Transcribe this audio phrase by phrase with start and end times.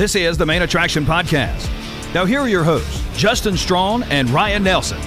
[0.00, 1.68] This is the Main Attraction Podcast.
[2.14, 4.98] Now, here are your hosts, Justin Strawn and Ryan Nelson.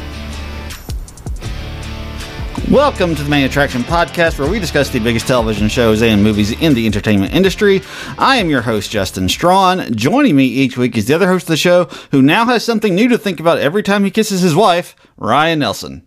[2.70, 6.52] Welcome to the Main Attraction Podcast, where we discuss the biggest television shows and movies
[6.62, 7.82] in the entertainment industry.
[8.20, 9.96] I am your host, Justin Strawn.
[9.96, 12.94] Joining me each week is the other host of the show, who now has something
[12.94, 16.06] new to think about every time he kisses his wife, Ryan Nelson.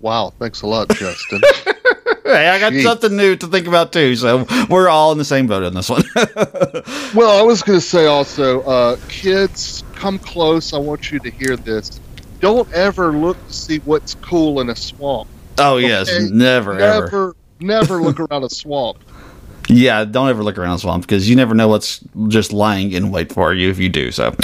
[0.00, 1.40] Wow, thanks a lot, Justin.
[2.24, 2.82] hey, I got Jeez.
[2.82, 5.88] something new to think about too, so we're all in the same boat on this
[5.88, 6.02] one.
[7.14, 10.72] well, I was going to say also, uh, kids, come close.
[10.72, 12.00] I want you to hear this.
[12.40, 15.28] Don't ever look to see what's cool in a swamp.
[15.58, 15.86] Oh okay?
[15.86, 17.36] yes, never, never, ever.
[17.60, 18.98] never look around a swamp.
[19.68, 23.10] Yeah, don't ever look around a swamp because you never know what's just lying in
[23.10, 24.10] wait for you if you do.
[24.10, 24.34] So,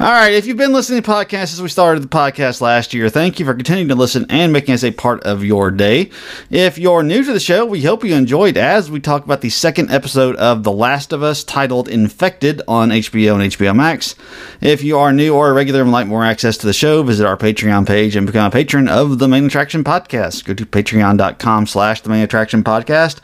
[0.00, 3.08] all right, if you've been listening to podcasts as we started the podcast last year,
[3.08, 6.08] thank you for continuing to listen and making us a part of your day.
[6.50, 9.50] If you're new to the show, we hope you enjoyed as we talk about the
[9.50, 14.14] second episode of The Last of Us titled Infected on HBO and HBO Max.
[14.60, 17.02] If you are new or a regular and would like more access to the show,
[17.02, 20.44] visit our Patreon page and become a patron of the Main Attraction Podcast.
[20.44, 23.18] Go to patreon.com slash the Main Attraction Podcast,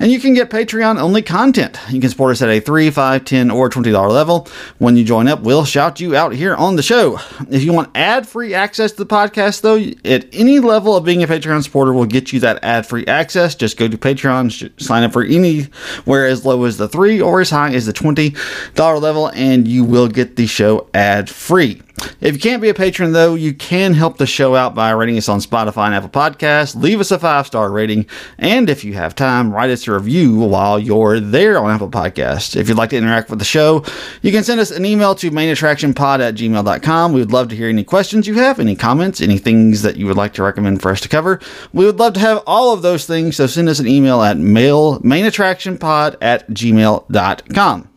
[0.00, 1.78] and you can get Patreon only content.
[1.88, 4.48] You can support us at a 3 5 10 or $20 level.
[4.78, 7.18] When you join up, we'll shout you out here on the show.
[7.50, 9.76] If you want ad free access to the podcast, though,
[10.10, 13.54] at any level of being a Patreon supporter will get you that ad free access.
[13.54, 17.50] Just go to Patreon, sign up for anywhere as low as the three or as
[17.50, 21.82] high as the $20 level, and you will get the show ad free.
[22.20, 25.16] If you can't be a patron, though, you can help the show out by rating
[25.16, 26.74] us on Spotify and Apple Podcasts.
[26.74, 28.06] Leave us a five star rating.
[28.38, 32.56] And if you have time, write us a review while you're there on Apple Podcasts.
[32.56, 33.84] If you'd like to interact with the show,
[34.22, 37.12] you can send us an email to mainattractionpod at gmail.com.
[37.12, 40.06] We would love to hear any questions you have, any comments, any things that you
[40.06, 41.40] would like to recommend for us to cover.
[41.72, 43.36] We would love to have all of those things.
[43.36, 47.88] So send us an email at mail mainattractionpod at gmail.com.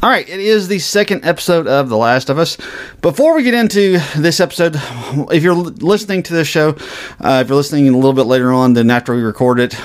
[0.00, 2.56] All right, it is the second episode of The Last of Us.
[3.02, 4.76] Before we get into this episode,
[5.32, 6.76] if you're listening to this show,
[7.20, 9.76] uh, if you're listening a little bit later on than after we record it,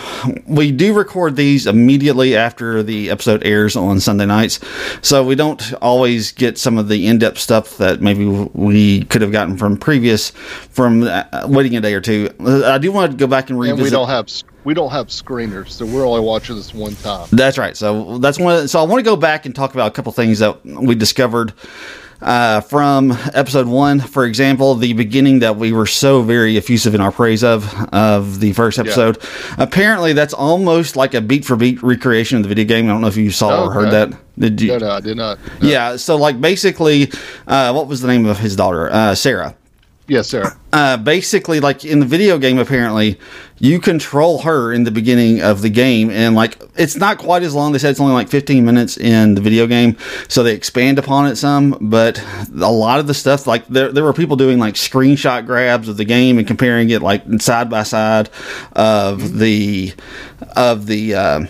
[0.45, 4.59] we do record these immediately after the episode airs on Sunday nights.
[5.01, 9.23] So we don't always get some of the in depth stuff that maybe we could
[9.23, 12.29] have gotten from previous, from uh, waiting a day or two.
[12.39, 13.79] I do want to go back and revisit.
[13.79, 14.29] And we don't have
[14.63, 17.27] we don't have screeners, so we're only watching this one time.
[17.31, 17.75] That's right.
[17.75, 18.67] So that's one.
[18.67, 21.53] So I want to go back and talk about a couple things that we discovered
[22.21, 23.99] uh, from episode one.
[23.99, 28.39] For example, the beginning that we were so very effusive in our praise of of
[28.39, 29.17] the first episode.
[29.21, 29.55] Yeah.
[29.59, 32.85] Apparently, that's almost like a beat for beat recreation of the video game.
[32.85, 34.17] I don't know if you saw or heard that.
[34.37, 34.69] Did you?
[34.69, 35.39] No, no, I did not.
[35.61, 35.67] No.
[35.67, 35.95] Yeah.
[35.97, 37.11] So, like, basically,
[37.45, 38.91] uh, what was the name of his daughter?
[38.91, 39.55] Uh, Sarah.
[40.07, 40.53] Yes, sir.
[40.73, 43.17] Uh, basically, like in the video game, apparently,
[43.59, 47.55] you control her in the beginning of the game, and like it's not quite as
[47.55, 47.71] long.
[47.71, 49.95] They said it's only like 15 minutes in the video game,
[50.27, 51.77] so they expand upon it some.
[51.79, 52.21] But
[52.51, 55.95] a lot of the stuff, like there, there were people doing like screenshot grabs of
[55.95, 58.29] the game and comparing it like side by side
[58.73, 59.93] of the
[60.57, 61.15] of the.
[61.15, 61.45] Uh,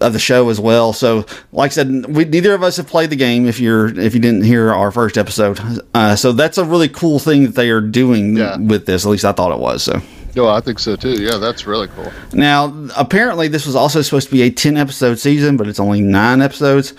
[0.00, 0.92] of the show as well.
[0.92, 3.46] So, like I said, we neither of us have played the game.
[3.46, 5.60] If you're if you didn't hear our first episode,
[5.94, 8.56] uh, so that's a really cool thing that they are doing yeah.
[8.56, 9.04] with this.
[9.04, 9.82] At least I thought it was.
[9.82, 10.00] So.
[10.34, 11.22] No, I think so too.
[11.22, 12.12] Yeah, that's really cool.
[12.34, 16.02] Now, apparently, this was also supposed to be a 10 episode season, but it's only
[16.02, 16.92] nine episodes.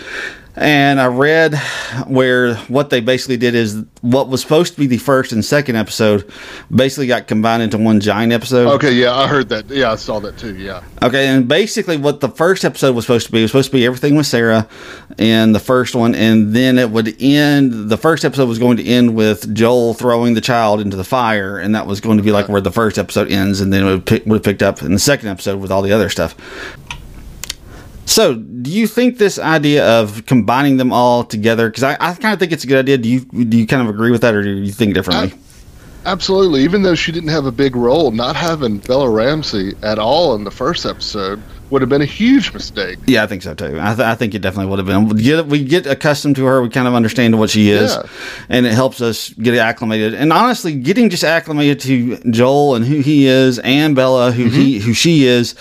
[0.60, 1.56] And I read
[2.08, 5.76] where what they basically did is what was supposed to be the first and second
[5.76, 6.32] episode
[6.74, 8.68] basically got combined into one giant episode.
[8.74, 9.68] Okay, yeah, I heard that.
[9.68, 10.56] Yeah, I saw that too.
[10.58, 10.84] Yeah.
[11.04, 13.86] Okay, and basically what the first episode was supposed to be was supposed to be
[13.86, 14.68] everything with Sarah
[15.20, 17.90] in the first one, and then it would end.
[17.90, 21.60] The first episode was going to end with Joel throwing the child into the fire,
[21.60, 23.92] and that was going to be like where the first episode ends, and then it
[23.92, 26.36] would, pick, would have picked up in the second episode with all the other stuff.
[28.08, 31.70] So, do you think this idea of combining them all together?
[31.70, 32.98] Because I, I kind of think it's a good idea.
[32.98, 35.38] Do you do you kind of agree with that, or do you think differently?
[36.06, 36.62] absolutely.
[36.62, 40.46] Even though she didn't have a big role, not having Bella Ramsey at all in
[40.46, 42.98] the first episode would have been a huge mistake.
[43.08, 43.78] Yeah, I think so too.
[43.80, 45.10] I, th- I think it definitely would have been.
[45.10, 46.62] We get, we get accustomed to her.
[46.62, 48.10] We kind of understand what she is, yeah.
[48.48, 50.14] and it helps us get acclimated.
[50.14, 54.56] And honestly, getting just acclimated to Joel and who he is, and Bella, who mm-hmm.
[54.56, 55.56] he who she is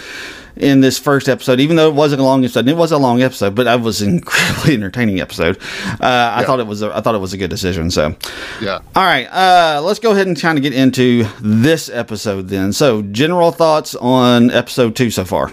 [0.57, 2.69] in this first episode, even though it wasn't a long episode.
[2.69, 5.59] It was a long episode, but it was an incredibly entertaining episode.
[6.01, 7.91] Uh, I thought it was a, I thought it was a good decision.
[7.91, 8.17] So,
[8.61, 8.81] yeah.
[8.95, 12.73] All right, uh, let's go ahead and kind of get into this episode then.
[12.73, 15.53] So, general thoughts on episode two so far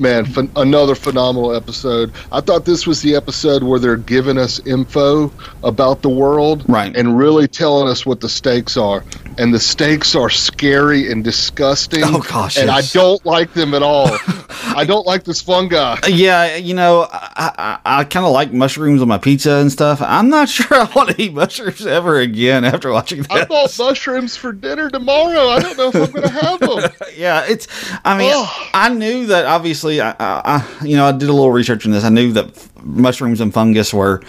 [0.00, 2.12] man, ph- another phenomenal episode.
[2.32, 5.32] I thought this was the episode where they're giving us info
[5.62, 9.04] about the world, right, and really telling us what the stakes are.
[9.38, 12.02] And the stakes are scary and disgusting.
[12.04, 12.94] Oh gosh, and yes.
[12.94, 14.08] I don't like them at all.
[14.62, 15.76] I don't like this fungi.
[16.02, 19.70] Uh, yeah, you know, I, I, I kind of like mushrooms on my pizza and
[19.70, 20.02] stuff.
[20.02, 23.48] I'm not sure I want to eat mushrooms ever again after watching I that.
[23.48, 25.48] bought mushrooms for dinner tomorrow.
[25.48, 26.90] I don't know if I'm going to have them.
[27.16, 27.68] yeah, it's.
[28.04, 28.30] I mean.
[28.72, 29.89] I knew that obviously.
[29.98, 30.14] I, I,
[30.44, 32.04] I, you know, I did a little research on this.
[32.04, 34.22] I knew that f- mushrooms and fungus were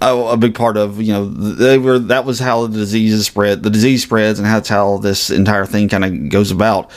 [0.00, 1.00] a, a big part of.
[1.00, 2.00] You know, they were.
[2.00, 3.62] That was how the diseases spread.
[3.62, 6.90] The disease spreads, and that's how this entire thing kind of goes about.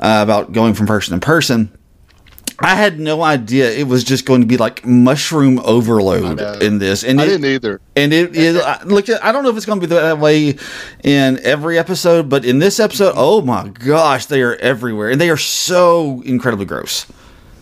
[0.00, 1.70] Uh, about going from person to person.
[2.60, 7.02] I had no idea it was just going to be like mushroom overload in this,
[7.02, 7.80] and I it, didn't either.
[7.96, 8.54] and it is
[8.84, 9.08] look.
[9.10, 10.56] I don't know if it's going to be that way
[11.02, 15.30] in every episode, but in this episode, oh my gosh, they are everywhere, and they
[15.30, 17.06] are so incredibly gross.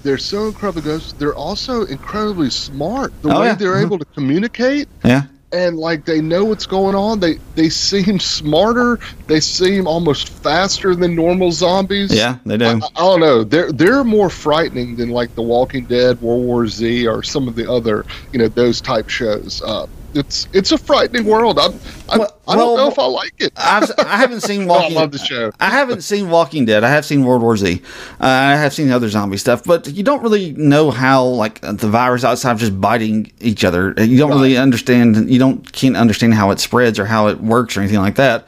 [0.05, 1.15] They're so incredibly gross.
[1.19, 3.15] They're also incredibly smart.
[3.23, 3.55] The Oh, way yeah.
[3.55, 3.83] they're Mhm.
[3.83, 7.21] able to communicate Yeah, and like they know what's going on.
[7.21, 8.99] They they seem smarter.
[9.29, 12.13] They seem almost faster than normal zombies.
[12.13, 12.67] yeah, they do.
[12.67, 13.45] I, I don't know.
[13.45, 17.55] They're they're more frightening than like The Walking Dead, World War Z, or some of
[17.57, 19.61] the other you know those type shows.
[19.65, 21.59] Uh, it's it's a frightening world.
[21.59, 21.73] I'm,
[22.09, 23.53] I'm, Well- I don't know if I like it.
[23.57, 24.95] I've, I haven't seen Oh, I Walking.
[24.97, 25.53] love the show.
[25.61, 26.83] I haven't seen Walking Dead.
[26.85, 27.81] I have seen World War Z.
[28.21, 31.89] Uh, I have seen other zombie stuff, but you don't really know how like the
[31.89, 33.95] virus outside just biting each other.
[33.99, 35.31] You don't really understand.
[35.31, 38.47] You don't can't understand how it spreads or how it works or anything like that.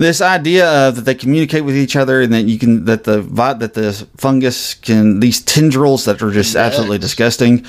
[0.00, 3.20] This idea of that they communicate with each other and that you can that the
[3.58, 7.66] that the fungus can these tendrils that are just absolutely disgusting.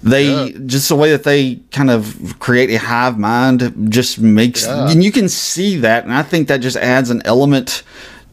[0.00, 0.58] They Yeah.
[0.64, 4.90] just the way that they kind of create a hive mind just makes Yeah.
[4.92, 7.82] and you can see that, and I think that just adds an element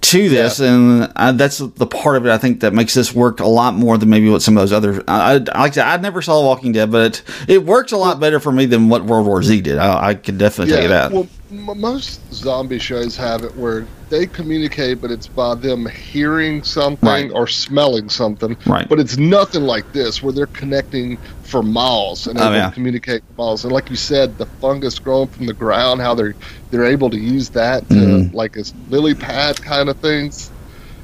[0.01, 3.39] to this, and I, that's the part of it I think that makes this work
[3.39, 5.03] a lot more than maybe what some of those other.
[5.07, 7.97] I, I like I said, I never saw Walking Dead, but it, it works a
[7.97, 9.77] lot better for me than what World War Z did.
[9.77, 11.11] I, I could definitely tell you that.
[11.11, 16.63] Well, m- most zombie shows have it where they communicate, but it's by them hearing
[16.63, 17.31] something Right.
[17.31, 18.57] or smelling something.
[18.65, 18.87] Right.
[18.89, 22.69] But it's nothing like this where they're connecting for miles and Oh, yeah.
[22.71, 23.63] communicate for miles.
[23.63, 26.35] And like you said, the fungus growing from the ground, how they're
[26.71, 28.33] they're able to use that to Mhm.
[28.33, 30.49] like as lily pad kind of things.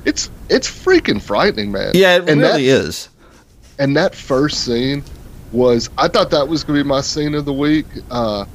[0.05, 1.91] It's it's freaking frightening, man.
[1.95, 3.09] yeah, it and really that, is.
[3.79, 5.03] and that first scene
[5.51, 7.85] was I thought that was going to be my scene of the week.
[8.11, 8.45] Uh,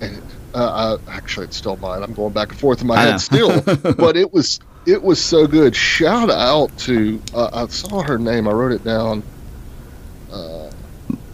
[0.00, 0.22] and,
[0.56, 2.02] uh, uh, actually, it's still mine.
[2.02, 3.60] I'm going back and forth in my head still,
[3.98, 5.76] but it was it was so good.
[5.76, 8.48] Shout out to uh, I saw her name.
[8.48, 9.22] I wrote it down.
[10.32, 10.70] Uh,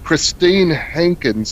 [0.02, 1.44] Christine Hakim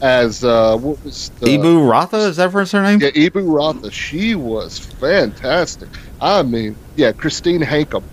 [0.00, 3.00] as uh, what was the Ibu Ratna is that her name?
[3.00, 3.90] yeah, Ibu Ratna.
[3.90, 5.88] She was fantastic.
[6.20, 8.04] I mean, yeah, Christine Hakim.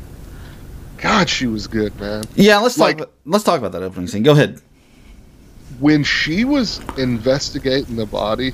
[0.98, 2.24] God, she was good, man.
[2.36, 3.12] Yeah, let's Like- talk.
[3.26, 4.24] Let's talk about that opening scene.
[4.24, 4.62] Go ahead.
[5.80, 8.54] When she was investigating the body,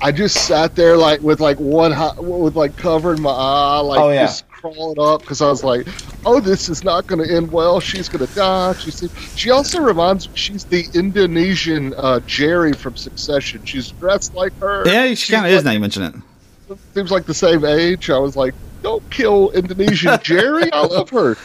[0.00, 4.00] I just sat there like with like one hi- with like covering my eye, like
[4.00, 4.22] Oh, yeah.
[4.26, 5.86] just crawling up because I was like,
[6.26, 7.80] "Oh, this is not going to end well.
[7.80, 12.74] She's going to die." She seems, she also reminds me she's the Indonesian uh, Gerri
[12.74, 13.64] from Succession.
[13.64, 14.82] She's dressed like her.
[14.86, 16.78] Yeah, she kind of is like- now you mention it.
[16.94, 18.10] seems like the same age.
[18.10, 20.68] I was like, "Don't kill Indonesian Gerri.
[20.72, 21.36] I love her."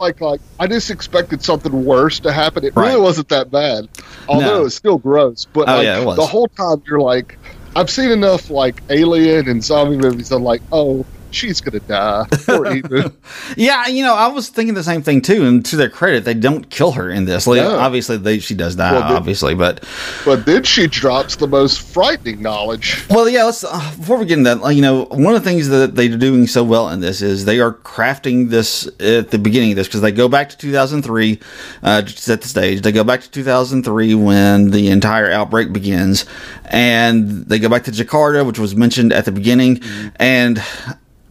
[0.00, 2.64] Like, like I just expected something worse to happen.
[2.64, 2.88] It Right.
[2.88, 3.88] really wasn't that bad,
[4.28, 4.60] although No.
[4.60, 5.46] it was still gross.
[5.52, 7.38] But Oh, like, yeah, the whole time you're like,
[7.76, 10.30] I've seen enough like Alien and zombie movies.
[10.32, 12.24] I'm like, oh, she's gonna die.
[13.56, 15.44] Yeah, you know, I was thinking the same thing too.
[15.44, 17.46] And to their credit, they don't kill her in this.
[17.46, 17.76] Like, No.
[17.78, 18.92] Obviously, they, she does die.
[18.92, 19.84] Well, the- obviously, but
[20.24, 23.04] but then she drops the most frightening knowledge.
[23.10, 23.44] Well, yeah.
[23.44, 26.16] Let's uh, before we get into that, you know, one of the things that they're
[26.16, 29.86] doing so well in this is they are crafting this at the beginning of this
[29.86, 31.40] because they go back to 2003
[31.82, 32.82] uh, to set the stage.
[32.82, 36.24] They go back to 2003 when the entire outbreak begins,
[36.66, 39.80] and they go back to Jakarta, which was mentioned at the beginning,
[40.16, 40.62] and.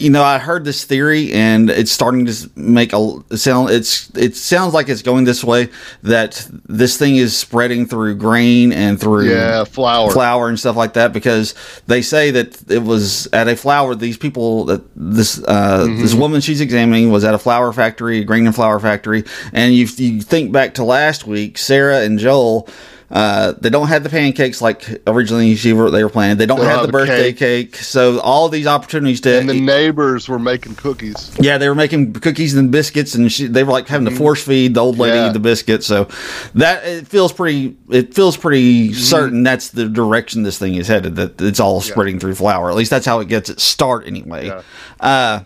[0.04, 3.70] You know, I heard this theory, and it's starting to make a sound.
[3.70, 5.70] It's it sounds like it's going this way
[6.02, 10.12] that this thing is spreading through grain and through Yeah, flower.
[10.12, 11.56] flour and stuff like that because
[11.88, 16.02] they say that it was at a flour these people that this uh, Mm-hmm.
[16.02, 19.74] this woman she's examining was at a flour factory a grain and flour factory and
[19.74, 22.68] you, you think back to last week sarah and joel
[23.14, 26.36] uh, they don't have the pancakes like originally she were, they were planning.
[26.38, 27.76] They don't have have the birthday cake.
[27.76, 31.32] So all these opportunities to And the neighbors were making cookies.
[31.40, 34.44] yeah, they were making cookies and biscuits, and she, they were like having to force
[34.44, 35.26] feed the old lady Mm-hmm.
[35.28, 35.32] Yeah.
[35.34, 35.86] the biscuits.
[35.86, 36.08] So
[36.56, 37.78] that it feels pretty.
[37.90, 38.94] It feels pretty Mm-hmm.
[39.00, 41.16] certain that's the direction this thing is headed.
[41.18, 42.70] That it's all spreading through flour.
[42.72, 44.48] At least that's how it gets its start, anyway.
[44.48, 44.62] Yeah.
[45.00, 45.44] Uh,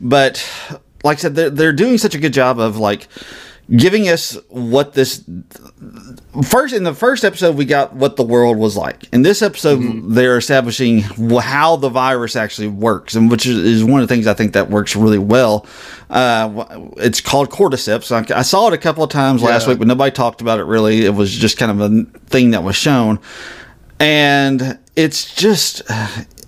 [0.00, 0.44] but
[1.04, 3.06] like I said, they're, they're doing such a good job of like
[3.70, 5.24] giving us what this
[6.44, 9.12] first in the first episode we got what the world was like.
[9.12, 9.80] In this episode
[10.10, 14.34] they're establishing how the virus actually works and which is, one of the things i
[14.34, 15.66] think that works really well.
[16.10, 18.12] Uh, it's called cordyceps.
[18.12, 20.64] I, I saw it a couple of times last week but nobody talked about it
[20.64, 21.04] really.
[21.04, 23.18] It was just kind of a thing that was shown.
[23.98, 25.82] And it's just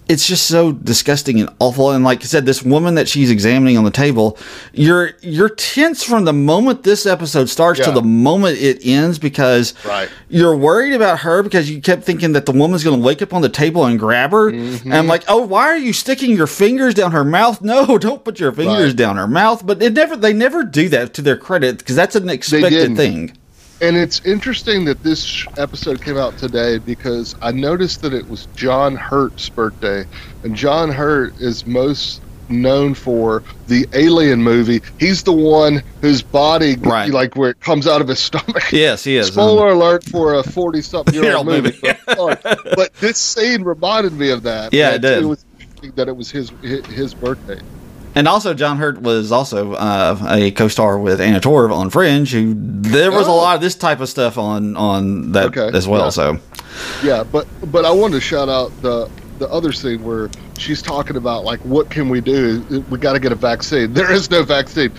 [0.09, 1.91] it's just so disgusting and awful.
[1.91, 4.39] And like i said this woman that she's examining on the table
[4.73, 9.75] you're you're tense from the moment this episode starts to the moment it ends because
[9.85, 10.09] Right.
[10.29, 13.35] you're worried about her because you kept thinking that the woman's going to wake up
[13.35, 14.51] on the table and grab her.
[14.53, 14.85] Mm-hmm.
[14.91, 17.61] and i'm like oh why are you sticking your fingers down her mouth?
[17.67, 18.97] No don't put your fingers Right.
[18.97, 19.67] down her mouth.
[19.67, 23.37] But it never they never do that to their credit because that's an expected thing
[23.81, 28.49] And it's interesting that this episode came out today because I noticed that it was
[28.57, 30.07] John Hurt's birthday,
[30.45, 34.81] and John Hurt is most known for the Alien movie.
[34.99, 37.11] He's the one whose body, Right.
[37.11, 38.63] like where it comes out of his stomach.
[38.73, 39.81] yes he is Spoiler mm-hmm.
[39.81, 41.77] alert for a forty-something-year-old movie.
[41.83, 41.99] movie.
[42.07, 42.43] but.
[42.43, 44.73] But this scene reminded me of that.
[44.73, 45.25] Yeah, it did.
[45.25, 45.45] was
[45.95, 47.61] that it was his, his birthday.
[48.17, 52.33] And also, John Hurt was also uh, a co-star with Anna Torv on Fringe.
[52.33, 53.37] Who there was a Oh.
[53.37, 56.05] lot of this type of stuff on on that Okay, as well.
[56.05, 56.09] yeah.
[56.09, 56.39] So
[57.05, 59.09] Yeah, but but I wanted to shout out the
[59.39, 62.65] the other scene where she's talking about like what can we do?
[62.89, 63.93] We got to get a vaccine.
[63.93, 64.93] There is no vaccine.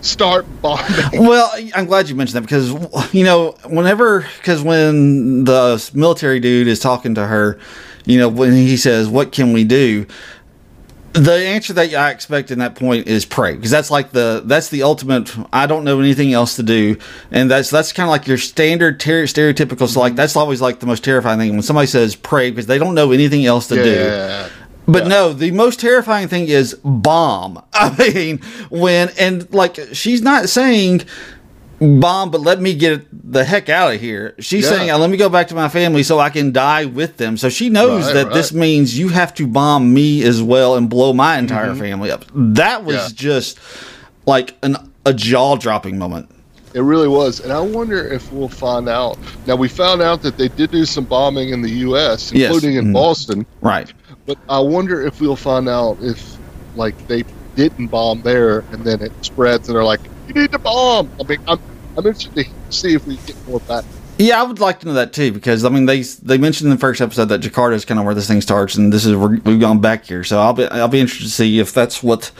[0.00, 1.24] Start bombing.
[1.24, 6.66] Well, I'm glad you mentioned that because you know whenever because when the military dude
[6.66, 7.58] is talking to her,
[8.06, 10.06] you know when he says, "What can we do?"
[11.16, 14.68] The answer that I expect in that point is pray because that's like the that's
[14.68, 15.34] the ultimate.
[15.50, 16.98] I don't know anything else to do,
[17.30, 19.88] and that's that's kind of like your standard ter- stereotypical.
[19.88, 20.16] So like mm-hmm.
[20.16, 23.12] that's always like the most terrifying thing when somebody says pray because they don't know
[23.12, 23.94] anything else to do.
[23.94, 24.48] Yeah.
[24.86, 25.08] But Yeah.
[25.08, 27.62] no, the most terrifying thing is bomb.
[27.72, 31.02] I mean, when and like she's not saying
[31.80, 34.34] bomb, but let me get the heck out of here.
[34.38, 34.70] She's Yeah.
[34.70, 37.48] saying, "Let me go back to my family so I can die with them." So
[37.48, 41.12] she knows Right, that this means you have to bomb me as well and blow
[41.12, 42.24] my entire family up.
[42.34, 43.04] That was Mm-hmm.
[43.06, 43.30] Yeah.
[43.32, 43.58] just
[44.26, 46.28] like an a jaw dropping moment.
[46.74, 49.16] It really was, and I wonder if we'll find out.
[49.46, 52.52] Now we found out that they did do some bombing in the U.S., Yes.
[52.52, 52.92] including in Mhm.
[52.92, 53.46] Boston.
[53.62, 53.90] Right.
[54.26, 56.36] But I wonder if we'll find out if
[56.74, 60.58] like they didn't bomb there, and then it spreads, and they're like, "You need to
[60.58, 61.60] bomb." I mean, I'm
[61.96, 63.84] I'm interested to see if we get more back.
[64.18, 66.76] Yeah, I would like to know that too because I mean they they mentioned in
[66.76, 69.14] the first episode that Jakarta is kind of where this thing starts and this is
[69.14, 72.32] we've gone back here so I'll be I'll be interested to see if that's what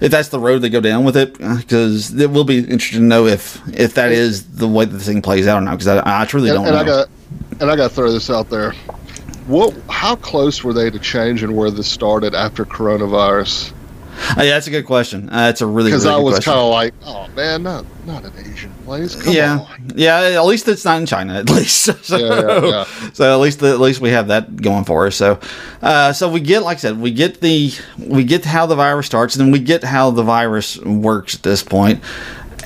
[0.00, 3.06] if that's the road they go down with it because it will be interesting to
[3.06, 5.86] know if if that is the way that this thing plays out or not because
[5.86, 6.82] I, I truly and, don't and know.
[6.82, 7.08] I got
[7.60, 8.72] and I got to throw this out there.
[9.46, 9.74] What?
[9.88, 13.72] How close were they to changing where this started after coronavirus?
[14.36, 15.28] Oh, yeah, that's a good question.
[15.28, 16.12] Uh, that's a really good question.
[16.12, 19.20] Because really I was kind of like, oh man, not not an Asian place.
[19.20, 19.92] Come yeah, on.
[19.94, 20.20] yeah.
[20.20, 21.34] At least it's not in China.
[21.40, 23.10] At least, so, Yeah, yeah, yeah.
[23.12, 25.16] so at least at least we have that going for us.
[25.16, 25.40] So,
[25.82, 29.06] uh, so we get like I said, we get the we get how the virus
[29.06, 32.02] starts, and then we get how the virus works at this point.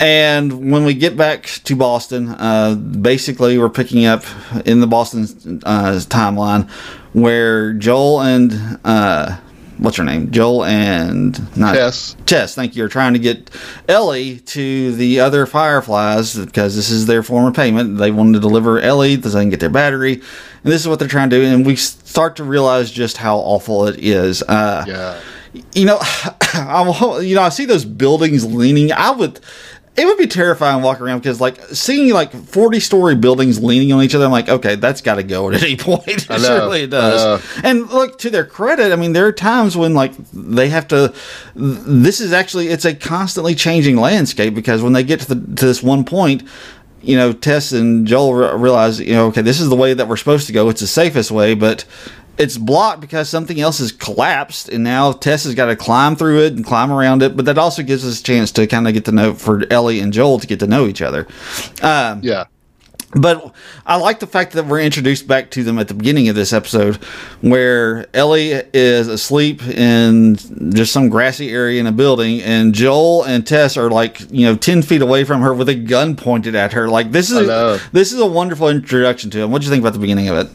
[0.01, 4.25] And when we get back to Boston, uh, basically we're picking up
[4.67, 6.69] in the Boston uh, timeline
[7.13, 9.39] where Joel and uh,
[9.79, 12.17] what's her name, Joel and not Tess.
[12.27, 13.51] Tess, thank you, are trying to get
[13.89, 17.99] Ellie to the other Fireflies because this is their form of payment.
[17.99, 20.99] They want to deliver Ellie so they can get their battery, and this is what
[20.99, 21.45] they're trying to do.
[21.45, 24.43] And we start to realize just how awful it is.
[24.43, 25.21] Uh, Yeah.
[25.75, 25.99] you know,
[26.55, 28.93] I'm, you know, I see those buildings leaning.
[28.93, 29.41] I would.
[29.97, 34.15] It would be terrifying walking around because, like, seeing like forty-story buildings leaning on each
[34.15, 36.09] other, I'm like, okay, that's got to go at any point.
[36.09, 37.45] It I know, certainly I does.
[37.63, 41.15] And look, to their credit, I mean, there are times when like they have to.
[41.55, 45.67] This is actually it's a constantly changing landscape because when they get to the to
[45.67, 46.43] this one point,
[47.01, 50.09] you know, Tess and Joel re- realize, you know, okay, this is the way that
[50.09, 50.69] we're supposed to go.
[50.71, 51.85] It's the safest way, but
[52.39, 56.41] it's blocked because something else has collapsed, and now Tess has got to climb through
[56.45, 57.37] it and climb around it.
[57.37, 60.01] But that also gives us a chance to kind of get to know for Ellie
[60.01, 61.27] and Joel to get to know each other.
[61.83, 62.45] Um, Yeah.
[63.17, 63.55] but
[63.87, 66.53] I like the fact that we're introduced back to them at the beginning of this
[66.53, 66.97] episode,
[67.43, 70.35] where Ellie is asleep in
[70.75, 74.57] just some grassy area in a building, and Joel and Tess are like you know
[74.57, 76.89] ten feet away from her with a gun pointed at her.
[76.89, 77.47] Like this is
[77.93, 79.53] this is a wonderful introduction to him.
[79.53, 80.53] What do you think about the beginning of it?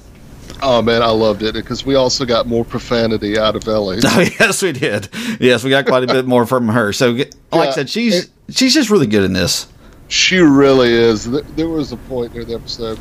[0.62, 4.00] Oh man, I loved it because we also got more profanity out of Ellie.
[4.06, 5.08] Oh yes, we did.
[5.40, 6.92] Yes, we got quite a bit more from her.
[6.94, 9.68] So, like I said, she's it- she's just really good in this.
[10.10, 11.30] She really is.
[11.56, 13.00] There was a point near the episode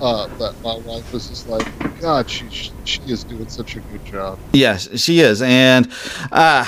[0.00, 1.66] uh, that my wife was just like,
[2.00, 2.46] "God, she
[2.84, 5.86] she is doing such a good job." Yes, she is, and
[6.32, 6.64] uh,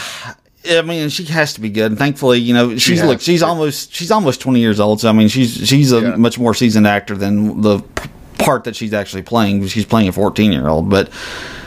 [0.70, 1.90] I mean, she has to be good.
[1.92, 5.00] And thankfully, you know, she's look, she's almost she's almost twenty years old.
[5.00, 6.16] So I mean, she's she's a Yeah.
[6.16, 7.80] much more seasoned actor than the
[8.44, 9.66] part that she's actually playing.
[9.66, 11.10] She's playing a fourteen year old, but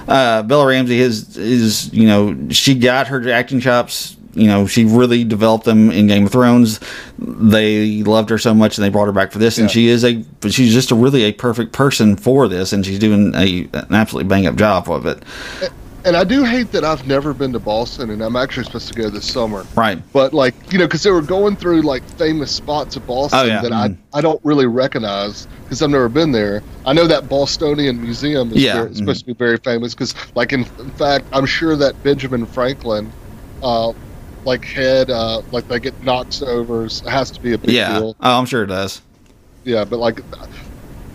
[0.07, 4.17] uh, Bella Ramsey is is you know she got her acting chops.
[4.33, 6.81] You know, she really developed them in Game of Thrones.
[7.17, 9.57] They loved her so much, and they brought her back for this.
[9.57, 12.99] And she is a, she's just a really a perfect person for this, and she's
[12.99, 15.23] doing a an absolutely bang up job of it.
[16.05, 18.93] And I do hate that I've never been to Boston, and I'm actually supposed to
[18.93, 19.65] go this summer.
[19.75, 19.99] Right.
[20.13, 23.43] But like you know, because they were going through like famous spots of Boston Oh,
[23.43, 23.61] yeah.
[23.61, 26.61] that I I don't really recognize because I've never been there.
[26.85, 28.83] I know that Bostonian Museum is Yeah.
[28.83, 32.45] very, supposed to be very famous because like in, in fact I'm sure that Benjamin
[32.45, 33.11] Franklin,
[33.63, 33.91] uh,
[34.45, 37.97] like head uh like they get knocks over has to be a big Yeah.
[37.97, 38.15] deal.
[38.19, 39.01] Oh, I'm sure it does.
[39.63, 40.21] Yeah, but like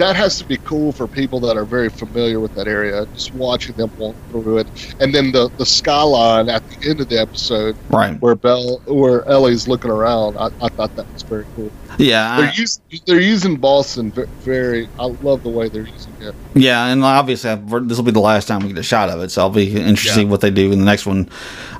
[0.00, 3.06] that has to be cool for people that are very familiar with that area.
[3.14, 4.66] Just watching them walk through it,
[4.98, 8.20] and then the the skyline at the end of the episode Right.
[8.20, 10.36] where Bell where Ellie's looking around.
[10.36, 11.70] I, I thought that was very cool.
[11.98, 12.36] Yeah.
[12.38, 14.88] They're I- using they're using Boston very.
[14.98, 16.34] I love the way they're using it.
[16.54, 19.30] Yeah, and obviously this will be the last time we get a shot of it,
[19.30, 20.28] so I'll be interested to see Yeah.
[20.28, 21.28] what they do in the next one.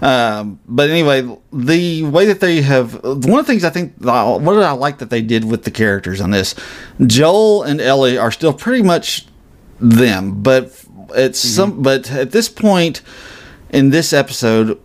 [0.03, 4.55] Um, but anyway, the way that they have one of the things I think what
[4.55, 6.55] did I like that they did with the characters on this,
[7.07, 9.27] Joel and Ellie are still pretty much
[9.79, 13.03] them, but it's some but at this point
[13.71, 14.81] in this episode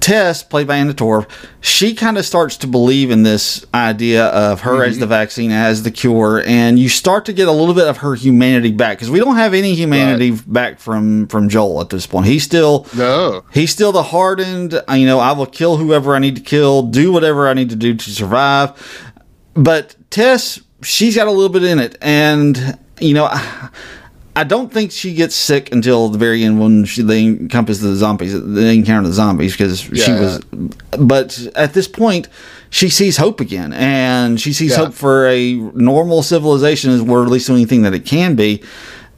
[0.00, 1.26] Tess, played by Anna Torv,
[1.60, 5.82] she kind of starts to believe in this idea of her as the vaccine, as
[5.82, 9.10] the cure, and you start to get a little bit of her humanity back because
[9.10, 12.26] we don't have any humanity back from from Joel at this point.
[12.26, 14.74] He's still No, he's still the hardened.
[14.74, 17.70] uh, You know, I will kill whoever I need to kill, do whatever I need
[17.70, 18.72] to do to survive.
[19.54, 23.24] But Tess, she's got a little bit in it, and you know.
[23.24, 23.70] I,
[24.38, 27.96] I don't think she gets sick until the very end when she, they encompass the
[27.96, 30.20] zombies, they encounter the zombies because she Yeah.
[30.20, 30.40] was.
[30.96, 32.28] But at this point,
[32.70, 34.76] she sees hope again, and she sees Yeah.
[34.84, 38.62] hope for a normal civilization, or at least anything that it can be.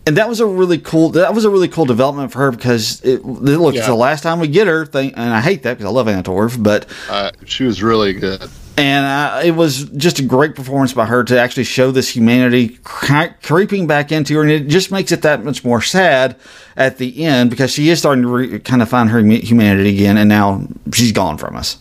[0.06, 1.10] And that was a really cool.
[1.10, 4.40] That was a really cool development for her because it, look, it's the last time
[4.40, 4.86] we get her.
[4.86, 8.14] Thing, and I hate that because I love Anna Torv, but uh, she was really
[8.14, 8.40] good.
[8.76, 12.78] And uh, it was just a great performance by her to actually show this humanity
[12.82, 16.36] cre- creeping back into her, and it just makes it that much more sad
[16.76, 20.16] at the end because she is starting to re- kind of find her humanity again,
[20.16, 21.78] and now she's gone from us.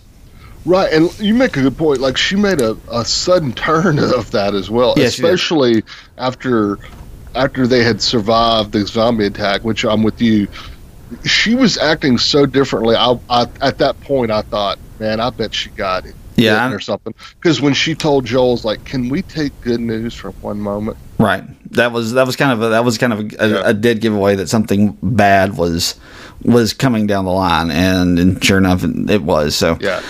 [0.65, 1.99] Right, and you make a good point.
[2.02, 5.84] Like she made a, a sudden turn of that as well, especially
[6.17, 6.78] after
[7.36, 9.63] after they had survived the zombie attack.
[9.63, 10.47] Which I'm with you.
[11.25, 12.95] She was acting so differently.
[12.95, 16.13] I, I at that point I thought, man, I bet she got it.
[16.43, 17.13] Yeah, or something.
[17.36, 21.43] Because when she told Joel's like, "Can we take good news from one moment?" Right.
[21.73, 23.62] That was that was kind of a, that was kind of a, a, Yeah.
[23.65, 25.95] a dead giveaway that something bad was
[26.43, 29.56] was coming down the line, and, and sure enough, it was.
[29.56, 30.02] So Yeah,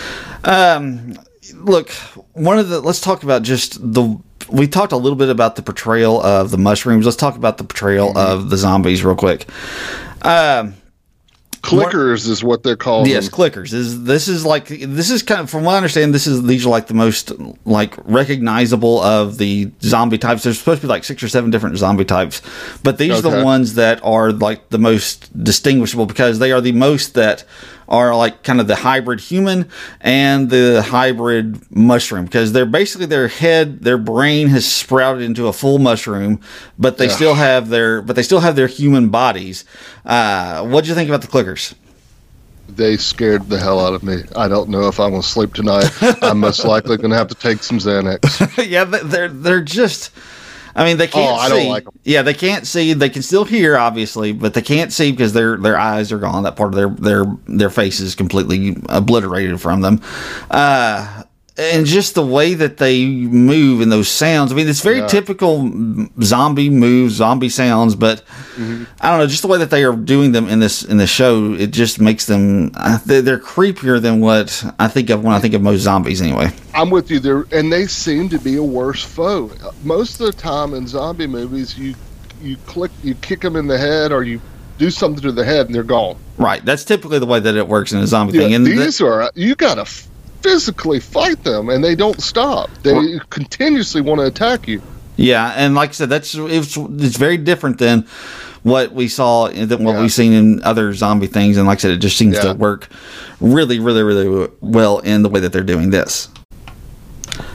[0.44, 1.16] Um,
[1.56, 1.90] look,
[2.34, 4.18] one of the let's talk about just the
[4.50, 7.06] we talked a little bit about the portrayal of the mushrooms.
[7.06, 9.48] Let's talk about the portrayal of the zombies real quick.
[10.22, 10.76] Um,
[11.62, 13.08] clickers is what they're called.
[13.08, 13.74] yes, clickers.
[13.74, 16.14] Is this is like this is kind of from what I understand.
[16.14, 17.32] This is these are like the most
[17.66, 20.44] like recognizable of the zombie types.
[20.44, 22.42] There's supposed to be like six or seven different zombie types,
[22.84, 26.72] but these are the ones that are like the most distinguishable because they are the
[26.72, 27.44] most that
[27.90, 29.68] are like kind of the hybrid human
[30.00, 35.54] and the hybrid mushroom because they're basically their head their brain has sprouted into a
[35.54, 36.40] full mushroom
[36.78, 37.16] but they Yeah.
[37.16, 39.66] still have their but they still have their human bodies
[40.06, 41.74] uh what do you think about the clickers
[42.70, 44.18] They scared the hell out of me.
[44.36, 45.90] I don't know if I'm gonna sleep tonight.
[46.22, 48.22] I'm most likely gonna have to take some Xanax.
[48.70, 50.12] yeah, they- they're they're just.
[50.76, 51.70] I mean, they can't Oh, I see.
[51.70, 51.86] like.
[52.04, 52.94] Yeah, they can't see.
[52.94, 56.44] They can still hear, obviously, but they can't see because their their eyes are gone.
[56.44, 60.02] That part of their their their face is completely obliterated from them.
[60.52, 61.24] Uh,
[61.60, 64.52] and just the way that they move and those sounds.
[64.52, 65.08] I mean, it's very Yeah.
[65.08, 65.70] typical
[66.22, 67.96] zombie moves, zombie sounds.
[67.96, 68.24] But
[68.56, 68.84] Mm-hmm.
[69.00, 71.08] I don't know, just the way that they are doing them in this in the
[71.08, 72.72] show, it just makes them.
[73.06, 76.22] They're, they're creepier than what I think of when I think of most zombies.
[76.22, 76.52] Anyway.
[76.74, 79.50] I'm with you there, and they seem to be a worse foe.
[79.84, 81.96] Most of the time in zombie movies, you
[82.42, 84.42] you click, you kick them in the head, or you
[84.78, 86.16] do something to the head, and they're gone.
[86.38, 86.64] Right.
[86.64, 88.54] That's typically the way that it works in a zombie Yeah, thing.
[88.56, 89.86] And th- these are you gotta
[90.42, 92.70] physically fight them, and they don't stop.
[92.84, 94.82] They continuously want to attack you.
[95.18, 98.06] yeah, and like I said, that's it's it's very different than
[98.64, 100.02] what we saw than what Yeah.
[100.02, 101.56] we've seen in other zombie things.
[101.58, 102.42] And like I said, it just seems Yeah.
[102.52, 102.90] to work
[103.40, 106.28] really, really, really well in the way that they're doing this.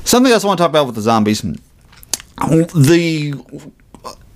[0.04, 1.42] Something else I want to talk about with the zombies.
[2.74, 3.34] The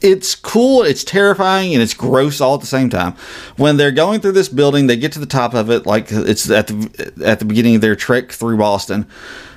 [0.00, 3.14] it's cool, it's terrifying, and it's gross all at the same time.
[3.56, 6.50] When they're going through this building, they get to the top of it, like it's
[6.50, 9.06] at the at the beginning of their trek through Boston.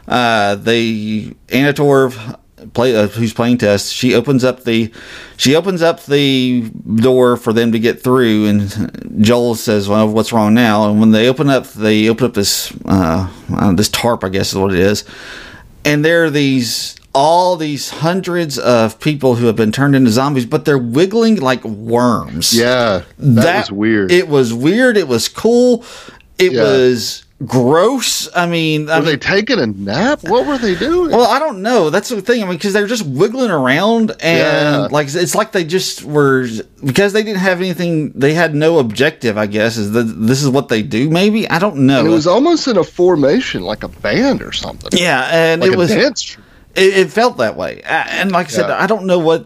[0.07, 2.37] Uh, they Anna Torv
[2.73, 4.91] play uh, who's playing Tess, She opens up the
[5.37, 10.31] she opens up the door for them to get through, and Joel says, "Well, what's
[10.31, 14.23] wrong now?" And when they open up, they open up this uh, uh, this tarp,
[14.23, 15.03] I guess is what it is,
[15.85, 20.45] and there are these all these hundreds of people who have been turned into zombies,
[20.45, 22.53] but they're wiggling like worms.
[22.57, 24.11] Yeah, that, was weird.
[24.11, 24.97] It was weird.
[24.97, 25.83] It was cool.
[26.37, 26.63] It Yeah.
[26.63, 28.29] was gross.
[28.35, 30.23] I mean, I were mean, they taking a nap?
[30.23, 31.09] What were they doing?
[31.11, 31.89] well, I don't know.
[31.89, 32.41] That's the thing.
[32.43, 34.37] I mean, because they're just wiggling around, and
[34.83, 34.87] Yeah.
[34.91, 36.47] like it's like they just were
[36.85, 38.11] because they didn't have anything.
[38.15, 39.37] They had no objective.
[39.37, 41.09] I guess is that this is what they do.
[41.09, 41.99] Maybe I don't know.
[41.99, 44.91] and it was almost in a formation, like a band or something.
[44.93, 45.89] yeah, and like it was.
[45.89, 46.45] dance troupe.
[46.73, 48.81] It, it felt that way, and like I said, Yeah.
[48.81, 49.45] I don't know what,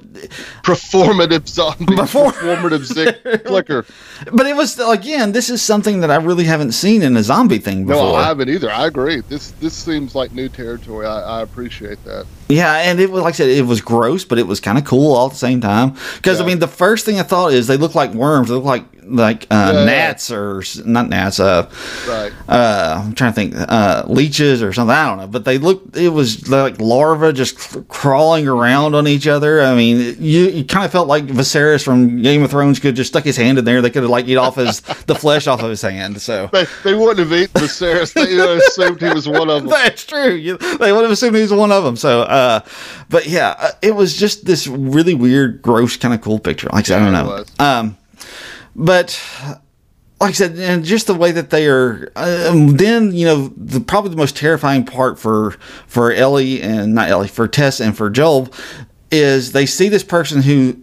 [0.64, 3.86] performative zombie, Before- performative flicker.
[4.32, 5.32] but it was again.
[5.32, 8.04] This is something that I really haven't seen in a zombie thing before.
[8.12, 8.72] No, I haven't either.
[8.72, 9.22] I agree.
[9.22, 11.08] This this seems like new territory.
[11.08, 12.26] I, I appreciate that.
[12.48, 14.86] Yeah, and it was like I said, it was gross, but it was kind of
[14.86, 15.96] cool all at the same time.
[16.18, 18.50] Because I mean, the first thing I thought is they look like worms.
[18.50, 19.86] They look like like uh, Yeah.
[19.86, 21.40] gnats or s- not gnats.
[21.40, 21.70] Uh,
[22.10, 22.32] Right.
[22.50, 24.96] uh, I'm trying to think, uh, leeches or something.
[24.96, 25.96] I don't know, but they looked.
[25.96, 29.62] It was like larvae just cr- crawling around on each other.
[29.62, 33.12] I mean, you, you kind of felt like Viserys from Game of Thrones could just
[33.12, 33.80] stuck his hand in there.
[33.82, 36.20] They could have like eat off his the flesh off of his hand.
[36.20, 38.14] So They, they wouldn't have eaten Viserys.
[38.14, 39.68] They assumed he was one of them.
[39.70, 40.40] That's true.
[40.58, 41.96] They would have assumed he was one of them.
[41.96, 42.60] So, uh,
[43.10, 46.68] but yeah, uh, it was just this really weird, gross, kind of cool picture.
[46.74, 47.46] Like I said, I don't know.
[47.64, 47.98] Um,
[48.76, 49.24] but
[50.20, 52.12] like I said, and just the way that they are.
[52.18, 55.52] Um, then you know, the probably the most terrifying part for
[55.88, 58.50] for Ellie and not Ellie for Tess and for Joel
[59.12, 60.78] is they see this person who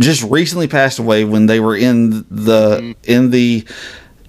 [0.00, 3.64] just recently passed away when they were in the in the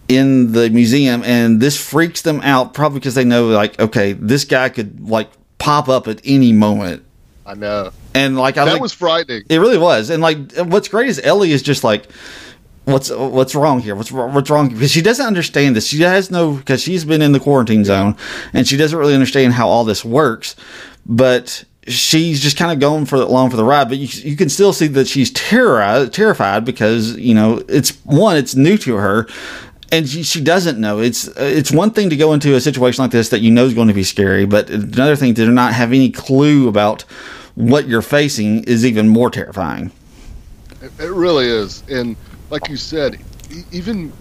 [0.07, 4.43] in the museum and this freaks them out probably because they know like okay this
[4.43, 5.29] guy could like
[5.59, 7.03] pop up at any moment.
[7.45, 7.91] I know.
[8.13, 9.43] and like I That like, was frightening.
[9.49, 10.09] it really was.
[10.09, 12.11] And like what's great is Ellie is just like
[12.85, 13.95] what's what's wrong here?
[13.95, 14.69] What's wrong what's wrong?
[14.69, 15.87] Because she doesn't understand this.
[15.87, 18.15] She has no because she's been in the quarantine zone
[18.53, 20.55] and she doesn't really understand how all this works.
[21.05, 23.89] But she's just kind of going for along for the ride.
[23.89, 28.37] But you, you can still see that she's terrorized terrified because you know it's one
[28.37, 29.27] it's new to her
[29.91, 33.11] and she, she doesn't know it's it's one thing to go into a situation like
[33.11, 35.91] this that you know is going to be scary but another thing to not have
[35.93, 37.03] any clue about
[37.55, 39.91] what you're facing is even more terrifying
[40.81, 41.83] It, it really is.
[41.89, 42.15] And
[42.49, 43.19] like you said,
[43.51, 44.13] e- even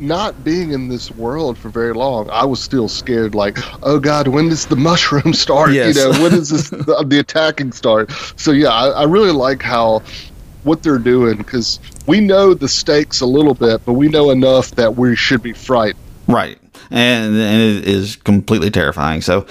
[0.00, 3.32] not being in this world for very long, I was still scared.
[3.34, 5.70] Like, oh God, when does the mushroom start?
[5.72, 5.94] Yes.
[5.94, 8.10] You know, when does this the, the attacking start?
[8.36, 10.02] So yeah, I, I really like how
[10.64, 14.72] what they're doing because we know the stakes a little bit, but we know enough
[14.72, 15.98] that we should be frightened.
[16.26, 16.58] Right.
[16.90, 19.20] And, and it is completely terrifying.
[19.20, 19.46] So,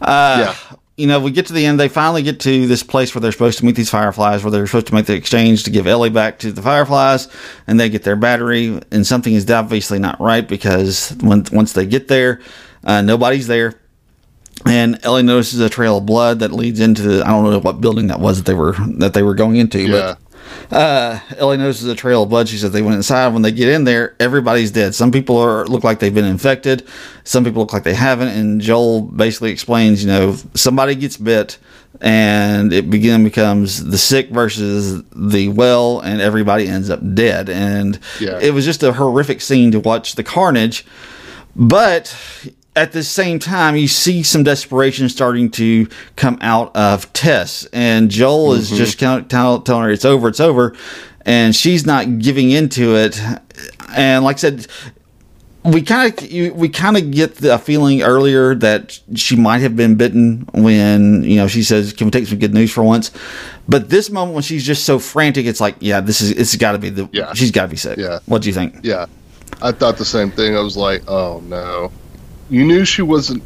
[0.00, 0.54] uh, Yeah.
[0.96, 1.78] you know, we get to the end.
[1.78, 4.66] They finally get to this place where they're supposed to meet these fireflies, where they're
[4.66, 7.28] supposed to make the exchange to give Ellie back to the fireflies,
[7.66, 8.80] and they get their battery.
[8.90, 12.40] And something is obviously not right because when, once they get there,
[12.84, 13.74] uh, nobody's there.
[14.66, 17.80] And Ellie notices a trail of blood that leads into the, I don't know what
[17.80, 20.14] building that was that they were that they were going into, Yeah.
[20.16, 20.18] but
[20.70, 22.48] uh, Ellie notices a trail of blood.
[22.48, 23.32] She says they went inside.
[23.32, 24.94] When they get in there, everybody's dead.
[24.94, 26.86] Some people are look like they've been infected.
[27.24, 28.28] Some people look like they haven't.
[28.28, 31.58] And Joel basically explains, you know, somebody gets bit,
[32.00, 37.48] and it begin becomes the sick versus the well, and everybody ends up dead.
[37.48, 38.38] And Yeah.
[38.40, 40.84] it was just a horrific scene to watch the carnage.
[41.56, 42.14] But
[42.78, 48.08] at the same time, you see some desperation starting to come out of Tess, and
[48.08, 48.76] Joel is mm-hmm.
[48.76, 50.76] just kind of tell, telling her it's over, it's over,
[51.26, 53.20] and she's not giving into it.
[53.96, 54.68] And like I said,
[55.64, 59.96] we kind of we kind of get the feeling earlier that she might have been
[59.96, 63.10] bitten when you know she says, "Can we take some good news for once?"
[63.68, 66.72] But this moment when she's just so frantic, it's like, yeah, this is it's got
[66.72, 67.34] to be the Yeah.
[67.34, 67.98] she's got to be sick.
[67.98, 68.20] Yeah.
[68.26, 68.76] What do you think?
[68.82, 69.06] Yeah,
[69.60, 70.56] I thought the same thing.
[70.56, 71.90] I was like, oh no.
[72.50, 73.42] You knew she wasn't.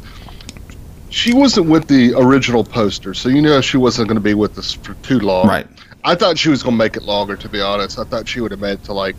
[1.09, 4.57] She wasn't with the original poster, so you knew she wasn't going to be with
[4.57, 5.47] us for too long.
[5.47, 5.67] Right.
[6.03, 7.35] I thought she was going to make it longer.
[7.35, 9.15] To be honest, I thought she would have made it to like.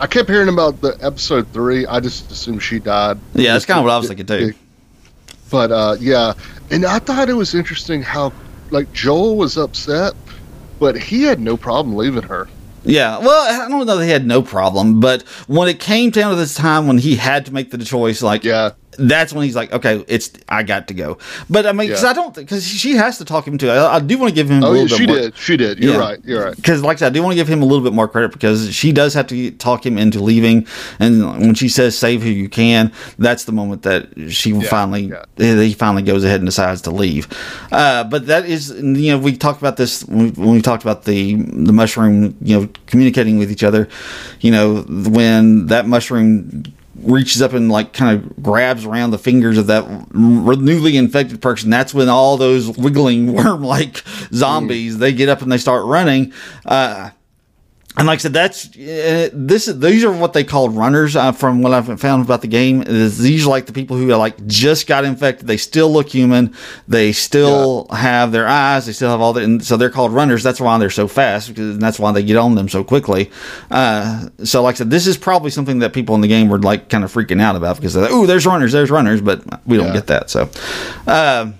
[0.00, 1.86] I kept hearing about the episode three.
[1.86, 3.18] I just assumed she died.
[3.34, 4.52] Yeah, that's kind of what I was thinking too.
[5.50, 6.34] But uh, yeah,
[6.70, 8.32] and I thought it was interesting how
[8.70, 10.14] like Joel was upset,
[10.78, 12.48] but he had no problem leaving her.
[12.84, 16.30] Yeah, well, I don't know that he had no problem, but when it came down
[16.30, 18.70] to this time when he had to make the choice, like, Yeah,
[19.08, 21.18] that's when he's like, okay, it's I got to go.
[21.48, 22.10] But I mean, because Yeah.
[22.10, 23.70] I don't because she has to talk him to.
[23.70, 25.16] I, I do want to give him a Oh, little yeah, bit she more.
[25.16, 25.36] did.
[25.36, 25.78] She did.
[25.78, 26.00] You're Yeah.
[26.00, 26.18] right.
[26.24, 26.56] You're right.
[26.56, 28.32] Because, like I said, I do want to give him a little bit more credit
[28.32, 30.66] because she does have to talk him into leaving.
[30.98, 35.12] And when she says "save who you can," that's the moment that she Yeah, finally
[35.36, 37.28] he finally goes ahead and decides to leave.
[37.72, 40.82] Uh, but that is, you know, we talked about this when we, when we talked
[40.82, 43.88] about the the mushroom, you know, communicating with each other.
[44.40, 46.62] You know, when that mushroom
[47.02, 51.70] reaches up and like kind of grabs around the fingers of that newly infected person
[51.70, 56.32] that's when all those wiggling worm like zombies they get up and they start running.
[56.64, 57.10] Uh
[57.96, 59.66] and like I said, that's uh, this.
[59.66, 61.16] These are what they call runners.
[61.16, 64.10] Uh, from what I've found about the game, is these are like the people who
[64.12, 65.48] are like just got infected.
[65.48, 66.54] They still look human.
[66.86, 68.86] They still have their eyes.
[68.86, 70.44] They still have all that, and so they're called runners.
[70.44, 73.28] That's why they're so fast because that's why they get on them so quickly.
[73.72, 76.60] Uh, so like I said, this is probably something that people in the game were
[76.60, 79.42] like kind of freaking out about because they're like, "Oh, there's runners, there's runners," but
[79.66, 79.92] we don't Yeah.
[79.94, 80.30] get that.
[80.30, 80.48] So,
[81.08, 81.50] uh,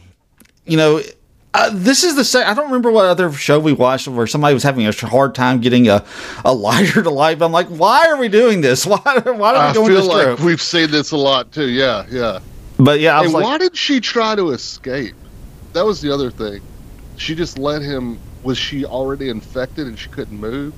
[0.65, 1.03] you know,
[1.53, 2.47] uh, this is the same.
[2.47, 5.61] I don't remember what other show we watched where somebody was having a hard time
[5.61, 6.05] getting a,
[6.45, 7.43] a lighter to light.
[7.43, 8.87] I'm like, why are we doing this?
[8.87, 10.41] Why, why are we I going feel like trope?
[10.41, 11.69] we've seen this a lot too.
[11.69, 12.39] Yeah, yeah.
[12.79, 15.17] But yeah, I Hey, like, why did she try to escape?
[15.73, 16.63] That was the other thing.
[17.17, 18.19] She just let him.
[18.43, 20.73] Was she already infected and she couldn't move?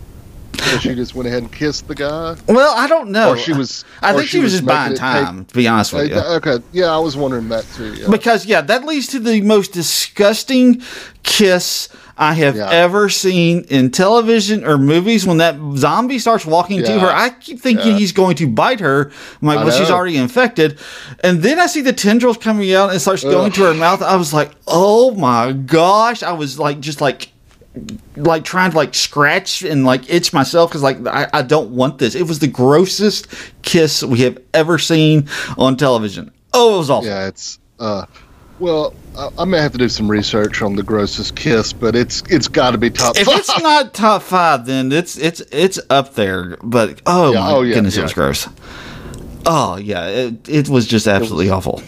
[0.58, 2.36] So she just went ahead and kissed the guy.
[2.48, 3.30] well, I don't know.
[3.30, 3.84] Or she was.
[4.00, 5.44] I think she, was, just making buying it take- time.
[5.46, 6.16] to be honest with you.
[6.16, 7.94] Okay, yeah, I was wondering that too.
[7.94, 8.08] Yeah.
[8.10, 10.82] Because yeah, that leads to the most disgusting
[11.22, 11.88] kiss
[12.18, 12.68] I have Yeah.
[12.70, 15.26] ever seen in television or movies.
[15.26, 17.98] When that zombie starts walking to her, I keep thinking Yeah.
[17.98, 19.10] he's going to bite her.
[19.40, 20.78] I'm like, I well, she's already infected,
[21.24, 24.02] and then I see the tendrils coming out and starts going to her mouth.
[24.02, 26.22] I was like, oh my gosh!
[26.22, 27.31] I was like, just like
[28.16, 31.98] like trying to like scratch and like itch myself because like I, I don't want
[31.98, 32.14] this.
[32.14, 33.26] It was the grossest
[33.62, 36.30] kiss we have ever seen on television.
[36.52, 37.08] Oh, it was awful.
[37.08, 37.58] yeah, it's.
[37.78, 38.04] uh
[38.58, 42.22] Well, I, I may have to do some research on the grossest kiss, but it's
[42.28, 43.38] it's got to be top If five.
[43.38, 46.58] it's not top five, then it's it's it's up there.
[46.62, 48.02] But oh Yeah, my oh, yeah, goodness, it yeah.
[48.04, 48.48] was gross.
[49.46, 51.82] Oh yeah, it, it was just absolutely awful.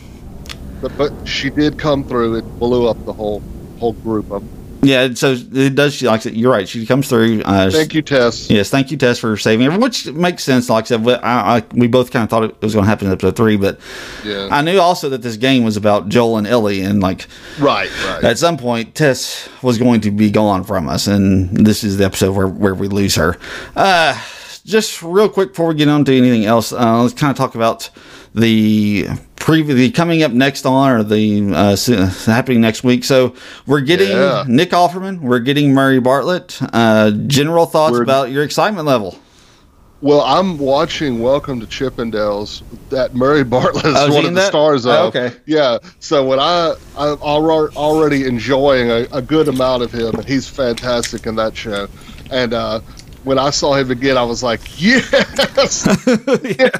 [0.80, 2.36] but, but she did come through.
[2.36, 3.42] It blew up the whole
[3.78, 4.42] whole group of.
[4.84, 5.94] Yeah, so it does.
[5.94, 6.34] She likes it.
[6.34, 6.68] you're right.
[6.68, 7.42] She comes through.
[7.44, 8.50] Uh, Thank you, Tess.
[8.50, 10.68] Yes, thank you, Tess, for saving her, which makes sense.
[10.68, 12.88] Like I said, we- I, I, we both kind of thought it was going to
[12.88, 13.78] happen in episode three, but
[14.24, 14.48] Yeah.
[14.50, 17.26] I knew also that this game was about Joel and Ellie, and like
[17.58, 18.24] Right, right.
[18.24, 22.04] at some point, Tess was going to be gone from us, and this is the
[22.04, 23.36] episode where, where we lose her.
[23.74, 24.20] Uh,
[24.64, 27.54] just real quick before we get on to anything else, uh, let's kind of talk
[27.54, 27.90] about
[28.34, 29.06] the
[29.44, 31.76] preview, the coming up next on, or the uh,
[32.24, 33.04] happening next week.
[33.04, 33.34] So
[33.66, 34.44] we're getting Yeah.
[34.48, 36.58] Nick Offerman, we're getting Murray Bartlett.
[36.72, 39.18] Uh, general thoughts We're- about your excitement level?
[40.00, 44.48] Well, I'm watching Welcome to Chippendales that Murray Bartlett is Oh, one of the that?
[44.48, 45.16] stars Oh, of.
[45.16, 45.34] okay.
[45.46, 45.78] Yeah.
[45.98, 51.26] So when I I'm already enjoying a, a good amount of him, and he's fantastic
[51.26, 51.88] in that show.
[52.30, 52.80] And uh,
[53.24, 55.10] when I saw him again, I was like, yes,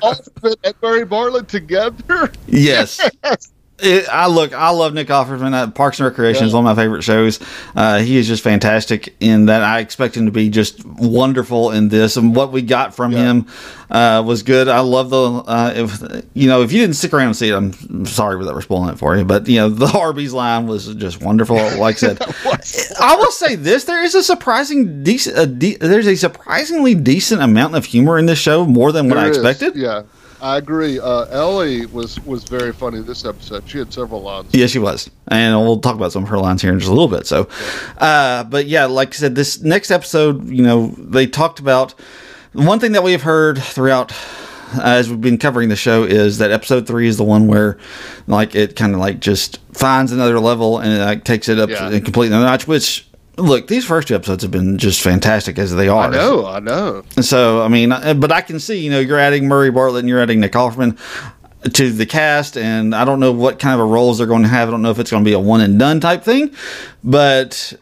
[0.02, 2.30] Offerman and Murray Bartlett together.
[2.46, 3.00] Yes.
[3.80, 4.52] It, I look.
[4.54, 5.52] I love Nick Offerman.
[5.52, 6.58] Uh, Parks and Recreation is Yeah.
[6.60, 7.40] one of my favorite shows.
[7.74, 9.62] Uh, he is just fantastic in that.
[9.64, 13.18] I expect him to be just wonderful in this, and what we got from Yeah.
[13.18, 13.46] him
[13.90, 14.68] uh, was good.
[14.68, 15.18] I love the.
[15.20, 18.54] Uh, if you know, if you didn't stick around and see it, I'm sorry that
[18.54, 19.24] we're spoiling it for you.
[19.24, 21.56] But you know, the Arby's line was just wonderful.
[21.56, 22.22] Like I said,
[23.00, 25.58] I will say this: there is a surprising decent.
[25.58, 29.22] De- there's a surprisingly decent amount of humor in this show, more than what I
[29.22, 29.74] There is, expected.
[29.74, 30.02] Yeah.
[30.44, 31.00] I agree.
[31.00, 33.66] Uh, Ellie was was very funny this episode.
[33.66, 34.50] She had several lines.
[34.52, 36.94] Yes, she was, and we'll talk about some of her lines here in just a
[36.94, 37.26] little bit.
[37.26, 37.48] So,
[37.96, 41.92] uh, but yeah, like I said, this next episode, you know, they talked about
[42.52, 44.12] one thing that we have heard throughout
[44.74, 47.78] uh, as we've been covering the show is that episode three is the one where,
[48.26, 51.70] like, it kind of like just finds another level and it like takes it up
[51.70, 51.88] Yeah.
[51.88, 52.68] and completely another notch.
[52.68, 56.08] Which, look, these first two episodes have been just fantastic as they are.
[56.08, 56.46] I know.
[56.46, 57.02] I know.
[57.20, 60.08] So I mean, uh, but I can see you know you're adding Murray Bartlett and
[60.08, 60.98] you're adding Nick Offerman
[61.72, 64.48] to the cast, and I don't know what kind of a roles they're going to
[64.48, 64.68] have.
[64.68, 66.54] I don't know if it's going to be a one and done type thing,
[67.02, 67.72] but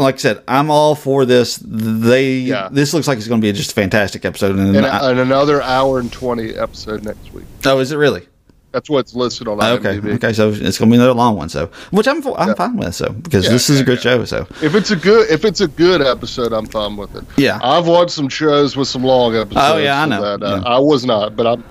[0.00, 1.60] like I said, I'm all for this.
[1.62, 2.68] They Yeah.
[2.72, 4.56] this looks like it's going to be just a fantastic episode.
[4.56, 7.44] And, And, I- and another hour and twenty episode next week.
[7.66, 8.26] oh, is it really?
[8.72, 10.14] That's what's listed on Okay, IMDb.
[10.16, 11.48] okay, so it's going to be another long one.
[11.48, 12.54] So which I'm I'm Yeah.
[12.54, 12.94] fine with.
[12.94, 14.16] So because Yeah, this is a good yeah.
[14.18, 14.24] show.
[14.26, 17.24] So If it's a good if it's a good episode, I'm fine with it.
[17.38, 17.58] Yeah.
[17.62, 19.64] I've watched some shows with some long episodes.
[19.66, 20.20] Oh, yeah, I know.
[20.20, 20.62] That, uh, Yeah.
[20.66, 21.64] I was not, but I'm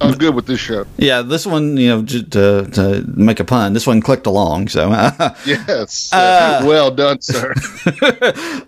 [0.00, 0.84] I'm good with this show.
[0.98, 4.68] yeah, this one you know to, to make a pun, this one clicked along.
[4.68, 4.90] So.
[5.46, 6.12] Yes.
[6.12, 7.54] Uh, well done, sir.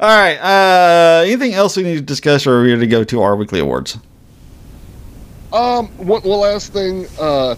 [0.00, 0.36] All right.
[0.38, 3.34] Uh, anything else we need to discuss, or are we ready to go to our
[3.36, 3.98] weekly awards?
[5.52, 5.88] Um.
[5.98, 7.06] One, one last thing.
[7.18, 7.56] Uh,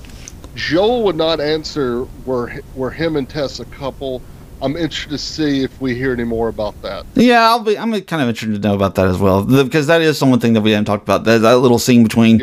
[0.54, 2.06] Joel would not answer.
[2.26, 4.22] Were were him and Tess a couple?
[4.60, 7.06] I'm interested to see if we hear any more about that.
[7.14, 7.78] Yeah, I'll be.
[7.78, 10.40] I'm kind of interested to know about that as well because that is some one
[10.40, 11.22] thing that we haven't talked about.
[11.24, 12.42] That, that little scene between.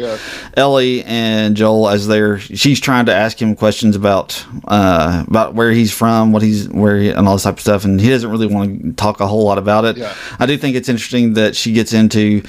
[0.55, 5.71] Ellie and Joel as they're she's trying to ask him questions about uh, about where
[5.71, 8.31] he's from, what he's where he, and all this type of stuff, and he doesn't
[8.31, 9.97] really want to talk a whole lot about it.
[9.97, 10.15] Yeah.
[10.39, 12.43] I do think it's interesting that she gets into.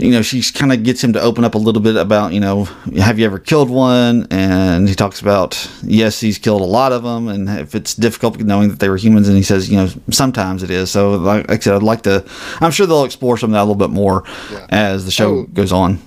[0.00, 2.38] You know, she kind of gets him to open up a little bit about, you
[2.38, 2.64] know,
[2.98, 4.28] have you ever killed one?
[4.30, 8.38] And he talks about, yes, he's killed a lot of them, and if it's difficult
[8.38, 10.90] knowing that they were humans, and he says, you know, sometimes it is.
[10.92, 12.24] So, like, I said, I'd like to.
[12.60, 14.66] I'm sure they'll explore some of that a little bit more Yeah.
[14.70, 15.42] as the show Oh.
[15.52, 15.98] goes on.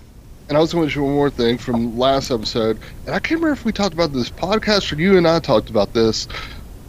[0.47, 3.41] And I was going to show one more thing from last episode, and I can't
[3.41, 6.27] remember if we talked about this podcast or you and I talked about this.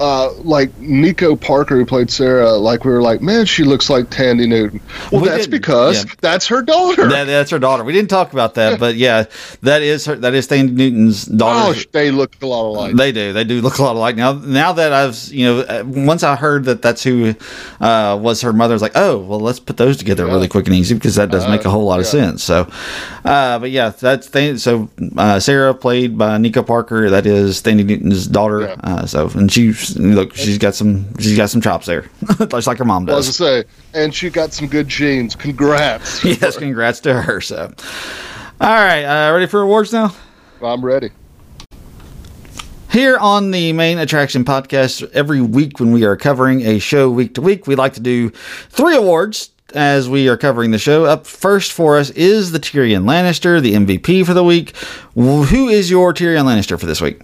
[0.01, 4.07] Uh, like Nico Parker, who played Sarah, like we were like, man, she looks like
[4.07, 4.81] Thandie Newton.
[5.13, 6.13] Well, We that's because yeah.
[6.21, 7.09] that's her daughter.
[7.09, 7.85] That, that's her daughter.
[7.85, 9.27] We didn't talk about that, but yeah,
[9.61, 10.17] that is her.
[10.17, 11.81] That is Thandie Newton's oh, daughter.
[11.93, 12.97] they look a lot alike.
[12.97, 13.33] They do.
[13.33, 14.17] They do look a lot alike.
[14.17, 17.35] Now, now that I've, you know, uh, once I heard that that's who
[17.81, 20.33] uh, was her mother, I was like, oh, well, let's put those together Yeah.
[20.33, 22.43] really quick and easy because that does Uh, make a whole lot of sense.
[22.43, 22.69] So,
[23.25, 27.09] uh, but yeah, that's Stan- so uh, Sarah played by Nico Parker.
[27.11, 28.63] That is Thandie Newton's daughter.
[28.63, 28.75] Yeah.
[28.83, 32.09] Uh, so, and she look, she's got some, she's got some chops there,
[32.49, 33.37] just like her mom I was does.
[33.37, 33.65] to say,
[33.95, 35.35] and she got some good genes.
[35.35, 36.25] Congrats.
[36.25, 37.41] yes, congrats to her.
[37.41, 37.73] So,
[38.61, 40.15] all right, uh, ready for awards now?
[40.63, 41.11] I'm ready.
[42.91, 47.35] Here on the main attraction podcast, every week when we are covering a show week
[47.37, 48.29] to week, we like to do
[48.69, 51.07] three awards as we are covering the show.
[51.07, 54.77] Up first for us is the Tyrion Lannister, the MVP for the week.
[55.15, 57.21] Who is your Tyrion Lannister for this week?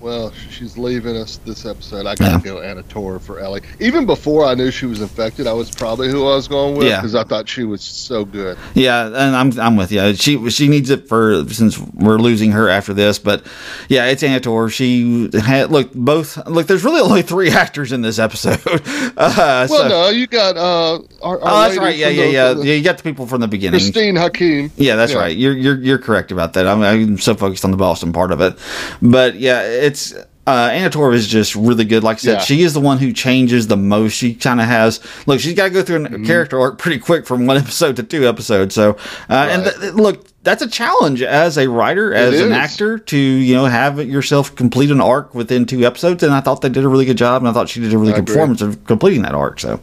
[0.00, 2.06] Well, she's leaving us this episode.
[2.06, 2.40] I gotta Yeah.
[2.54, 3.62] go Anna Torv for Ellie.
[3.80, 6.86] Even before I knew she was infected, I was probably who I was going with
[6.86, 6.96] Yeah.
[7.00, 8.58] because I thought she was so good.
[8.74, 10.14] Yeah, and I'm I'm with you.
[10.14, 13.44] She she needs it for since we're losing her after this, but
[13.88, 14.70] yeah, it's Anna Torv.
[14.72, 16.66] She had look both look.
[16.66, 18.60] There's really only three actors in this episode.
[19.16, 21.96] Uh, Well, so- no, you got uh, our, our oh, that's right.
[21.96, 22.52] Yeah, yeah, the- yeah.
[22.54, 22.74] the- yeah.
[22.74, 23.80] You got the people from the beginning.
[23.80, 24.70] Christine Hakim.
[24.76, 25.18] Yeah, that's Yeah.
[25.18, 25.36] right.
[25.36, 26.66] You're you're you're correct about that.
[26.66, 28.56] I'm, I'm so focused on the Boston part of it,
[29.02, 30.14] but yeah, it's
[30.46, 30.70] uh,
[31.12, 32.02] is just really good.
[32.02, 32.38] Like I said, Yeah.
[32.40, 34.12] she is the one who changes the most.
[34.14, 35.40] She kind of has look.
[35.40, 36.24] She's got to go through a Mm-hmm.
[36.26, 38.74] character arc pretty quick from one episode to two episodes.
[38.74, 38.96] So,
[39.28, 39.70] uh, and Right.
[39.70, 43.66] th- th- look, that's a challenge as a writer, as an actor, to you know
[43.66, 46.22] have yourself complete an arc within two episodes.
[46.22, 47.98] And I thought they did a really good job, and I thought she did a
[47.98, 48.34] really I good agree.
[48.34, 49.60] performance of completing that arc.
[49.60, 49.78] So.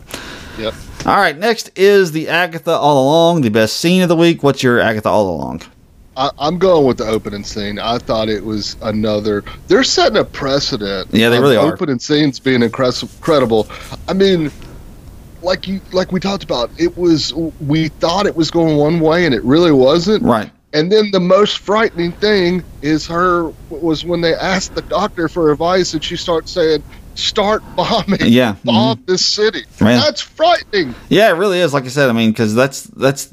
[0.60, 0.74] Yep.
[1.06, 4.41] All right, next is the Agatha All Along, the best scene of the week.
[4.41, 5.62] What's your Agatha All Along?
[6.17, 7.77] I, I'm going with the opening scene.
[7.77, 9.43] I thought it was another.
[9.67, 11.10] They're setting a precedent.
[11.13, 11.71] Yeah, they really are.
[11.71, 13.67] Opening scenes being incredible.
[14.08, 14.51] I mean,
[15.43, 17.34] like you, like we talked about, it was.
[17.34, 20.23] We thought it was going one way, and it really wasn't.
[20.23, 20.49] Right.
[20.73, 25.51] And then the most frightening thing is her was when they asked the doctor for
[25.51, 26.84] advice, and she starts saying,
[27.17, 28.53] "Start bombing, Yeah.
[28.53, 28.67] Mm-hmm.
[28.67, 29.99] bomb this city." Man.
[29.99, 30.95] That's frightening.
[31.10, 31.73] Yeah, it really is.
[31.73, 33.25] Like I said, I mean, because that's that's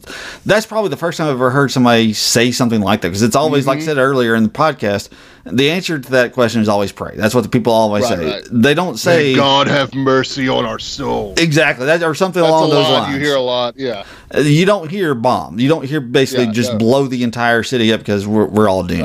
[0.44, 3.08] that's probably the first time I've ever heard somebody say something like that.
[3.08, 5.10] Because it's always, like I said earlier in the podcast,
[5.46, 7.14] the answer to that question is always pray.
[7.16, 8.26] That's what the people always Right, say.
[8.32, 8.44] right.
[8.50, 11.34] They don't say May God have mercy on our soul.
[11.36, 13.14] exactly that or something That's along those line lines.
[13.14, 13.74] you hear a lot.
[13.76, 14.04] Yeah.
[14.36, 15.58] You don't hear bomb.
[15.58, 16.78] You don't hear basically Yeah, just no.
[16.78, 19.02] blow the entire city up because we're, we're all doomed.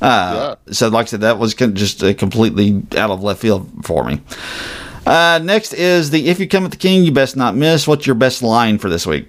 [0.00, 0.02] Right.
[0.02, 4.20] Uh, So, like I said, that was just completely out of left field for me.
[5.06, 7.86] Uh, next is the if you come at the king, you best not miss.
[7.88, 9.28] What's your best line for this week?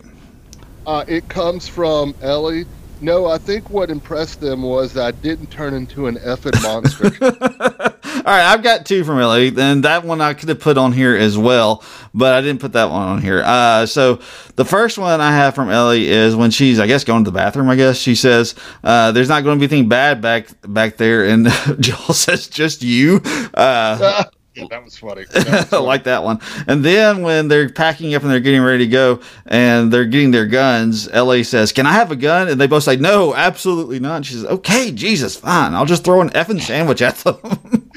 [0.85, 2.65] Uh, it comes from Ellie.
[3.01, 7.05] No, I think what impressed them was that I didn't turn into an effing monster.
[8.13, 10.91] All right, I've got two from Ellie, and that one I could have put on
[10.91, 11.83] here as well,
[12.13, 13.41] but I didn't put that one on here.
[13.43, 14.19] Uh, so
[14.55, 17.35] the first one I have from Ellie is when she's, I guess, going to the
[17.35, 17.69] bathroom.
[17.69, 21.25] I guess she says, uh, "There's not going to be anything bad back back there,"
[21.25, 21.47] and
[21.79, 23.21] Joel says, "Just you."
[23.55, 25.25] Uh, yeah, that was funny.
[25.33, 26.39] I like that one.
[26.67, 30.31] And then when they're packing up and they're getting ready to go and they're getting
[30.31, 32.49] their guns, Ellie says, Can I have a gun?
[32.49, 34.17] And they both say, No, absolutely not.
[34.17, 35.73] And she says, Okay, Jesus, fine.
[35.73, 37.37] I'll just throw an effing sandwich at them.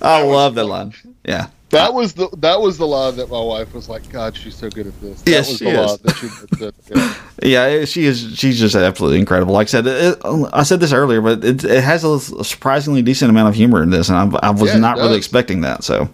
[0.00, 0.94] I love that line.
[1.24, 1.48] Yeah.
[1.70, 4.68] That was the that was the line that my wife was like, God, she's so
[4.70, 5.22] good at this.
[5.22, 5.98] That Yes, was she the is.
[5.98, 6.74] that she said.
[6.88, 7.14] Yeah.
[7.42, 8.34] Yeah, she is.
[8.36, 9.54] She's just absolutely incredible.
[9.54, 10.18] Like I said, it,
[10.52, 13.88] I said this earlier, but it, it has a surprisingly decent amount of humor in
[13.88, 15.82] this, and I, I was Yeah, not really expecting that.
[15.82, 16.10] So,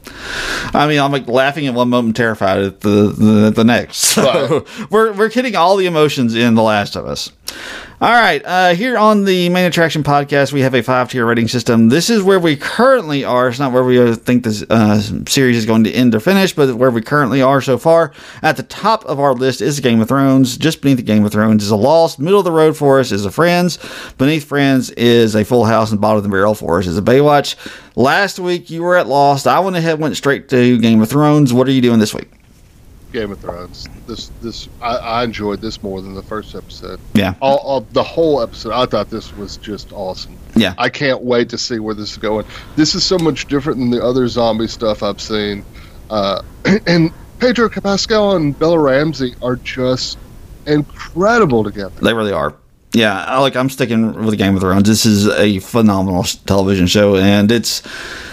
[0.72, 3.96] I mean, I'm like laughing at one moment, terrified at the the, the next.
[4.16, 4.90] So Right.
[4.90, 7.32] we're we're hitting all the emotions in The Last of Us.
[7.98, 11.48] All right, uh, here on the main attraction podcast, we have a five tier rating
[11.48, 11.88] system.
[11.88, 13.48] This is where we currently are.
[13.48, 16.74] It's not where we think this uh, series is going to end or finish, but
[16.76, 18.12] where we currently are so far.
[18.42, 20.58] At the top of our list is Game of Thrones.
[20.58, 22.18] Just beneath the Game of Thrones is a Lost.
[22.18, 23.78] Middle of the road for us is a Friends.
[24.18, 27.02] Beneath Friends is a Full House, and bottom of the barrel for us is a
[27.02, 27.56] Baywatch.
[27.96, 29.46] Last week you were at Lost.
[29.46, 31.54] I went ahead, went straight to Game of Thrones.
[31.54, 32.30] What are you doing this week?
[33.16, 33.88] Game of Thrones.
[34.06, 37.00] This this I, I enjoyed this more than the first episode.
[37.14, 37.34] Yeah.
[37.40, 38.72] All, all the whole episode.
[38.72, 40.36] I thought this was just awesome.
[40.54, 40.74] Yeah.
[40.76, 42.44] I can't wait to see where this is going.
[42.76, 45.64] This is so much different than the other zombie stuff I've seen.
[46.10, 46.42] Uh,
[46.86, 50.18] and Pedro Pascal and Bella Ramsey are just
[50.66, 51.98] incredible together.
[52.02, 52.54] They really are.
[52.96, 54.88] Yeah, I- like I'm sticking with the Game of Thrones.
[54.88, 57.82] This is a phenomenal television show, and it's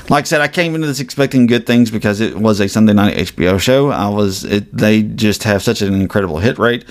[0.09, 2.93] like I said, I came into this expecting good things because it was a Sunday
[2.93, 3.89] night HBO show.
[3.89, 6.85] I was it, they just have such an incredible hit rate,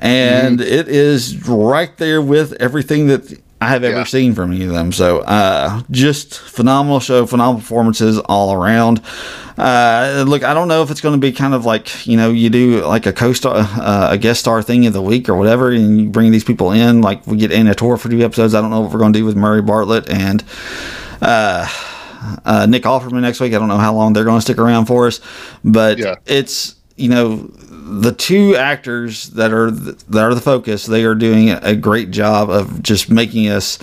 [0.00, 0.68] and mm-hmm.
[0.68, 4.04] it is right there with everything that I have ever Yeah.
[4.04, 4.92] seen from any of them.
[4.92, 9.00] So, uh, just phenomenal show, phenomenal performances all around.
[9.56, 12.30] Uh, look, I don't know if it's going to be kind of like you know
[12.30, 15.70] you do like a co-star, uh, a guest star thing of the week or whatever,
[15.70, 17.00] and you bring these people in.
[17.00, 18.54] Like we get Anna Torv for two episodes.
[18.54, 20.42] I don't know what we're going to do with Murray Bartlett and
[21.22, 21.68] uh,
[22.44, 23.54] uh, Nick Offerman next week.
[23.54, 25.20] I don't know how long they're going to stick around for us,
[25.64, 26.16] but Yeah.
[26.26, 30.86] it's you know the two actors that are th- that are the focus.
[30.86, 33.78] They are doing a great job of just making us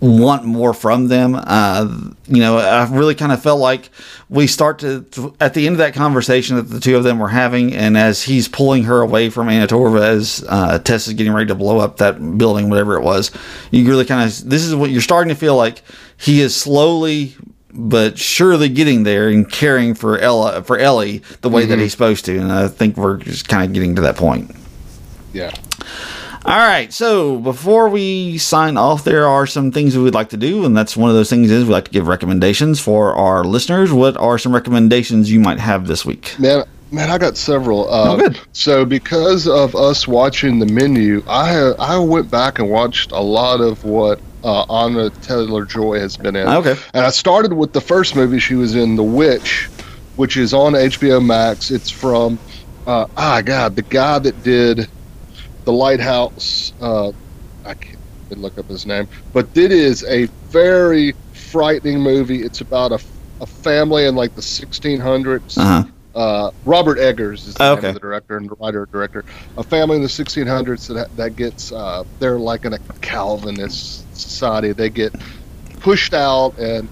[0.00, 1.34] want more from them.
[1.36, 1.86] Uh,
[2.26, 3.90] you know, I really kind of felt like
[4.30, 7.18] we start to, to- at the end of that conversation that the two of them
[7.18, 11.14] were having, and as he's pulling her away from Anna Torv as uh, Tess is
[11.14, 13.30] getting ready to blow up that building, whatever it was,
[13.70, 15.82] you really kind of this is what you're starting to feel like
[16.16, 17.36] he is slowly
[17.72, 22.24] but surely getting there and caring for Ella for Ellie the way that he's supposed
[22.26, 24.54] to, and I think we're just kind of getting to that point.
[25.32, 25.52] Yeah.
[26.42, 30.38] All right, so before we sign off, there are some things we would like to
[30.38, 33.44] do, and that's one of those things is we like to give recommendations for our
[33.44, 33.92] listeners.
[33.92, 36.34] What are some recommendations you might have this week?
[36.38, 37.92] Man, man, I got several.
[37.92, 38.40] Uh, Oh, good.
[38.52, 43.60] So because of us watching the menu, I I went back and watched a lot
[43.60, 46.48] of what uh, Anya Taylor Joy has been in.
[46.48, 46.76] Okay.
[46.94, 49.68] And I started with the first movie she was in, The Witch,
[50.16, 51.70] which is on HBO Max.
[51.70, 52.38] It's from
[52.86, 54.88] uh, ah God, the guy that did
[55.64, 56.72] the Lighthouse.
[56.80, 57.12] Uh,
[57.64, 57.96] I can't
[58.30, 62.42] look up his name, but it is a very frightening movie.
[62.42, 63.00] It's about a,
[63.40, 65.84] a family in like the 1600s Uh huh.
[66.14, 67.88] Uh, Robert Eggers is the Oh, name okay.
[67.88, 69.24] of the director and writer director.
[69.56, 74.72] A family in the 1600s that that gets uh, they're like in a Calvinist society.
[74.72, 75.14] They get
[75.80, 76.88] pushed out, and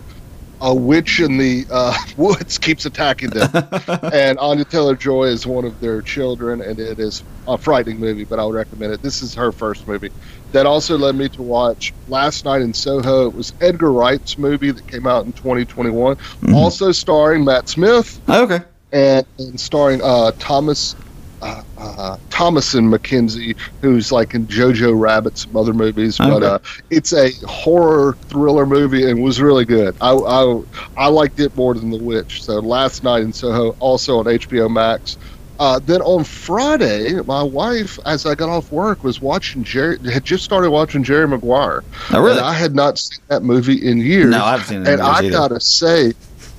[0.61, 3.51] a witch in the uh, woods keeps attacking them.
[4.13, 8.25] and Anya Taylor Joy is one of their children, and it is a frightening movie.
[8.25, 9.03] But I would recommend it.
[9.03, 10.11] This is her first movie.
[10.53, 13.27] That also led me to watch Last Night in Soho.
[13.27, 16.17] It was Edgar Wright's movie that came out in 2021,
[16.55, 18.61] also starring Matt Smith Okay.
[18.93, 20.97] And, and starring uh, Thomas
[21.43, 26.19] uh, uh, Thomasin McKenzie, who's like in Jojo Rabbit, some other movies.
[26.19, 26.59] But uh,
[26.91, 29.95] it's a horror thriller movie and was really good.
[30.01, 30.63] I, I
[30.97, 32.43] I liked it more than The Witch.
[32.43, 35.17] So last night in Soho, also on HBO Max.
[35.61, 39.99] Uh, then on Friday, my wife, as I got off work, was watching Jerry.
[40.11, 41.83] Had just started watching Jerry Maguire.
[42.13, 42.39] Oh, really?
[42.39, 44.31] And I had not seen that movie in years.
[44.31, 45.31] No, I haven't seen it in And years I either.
[45.31, 46.13] gotta say,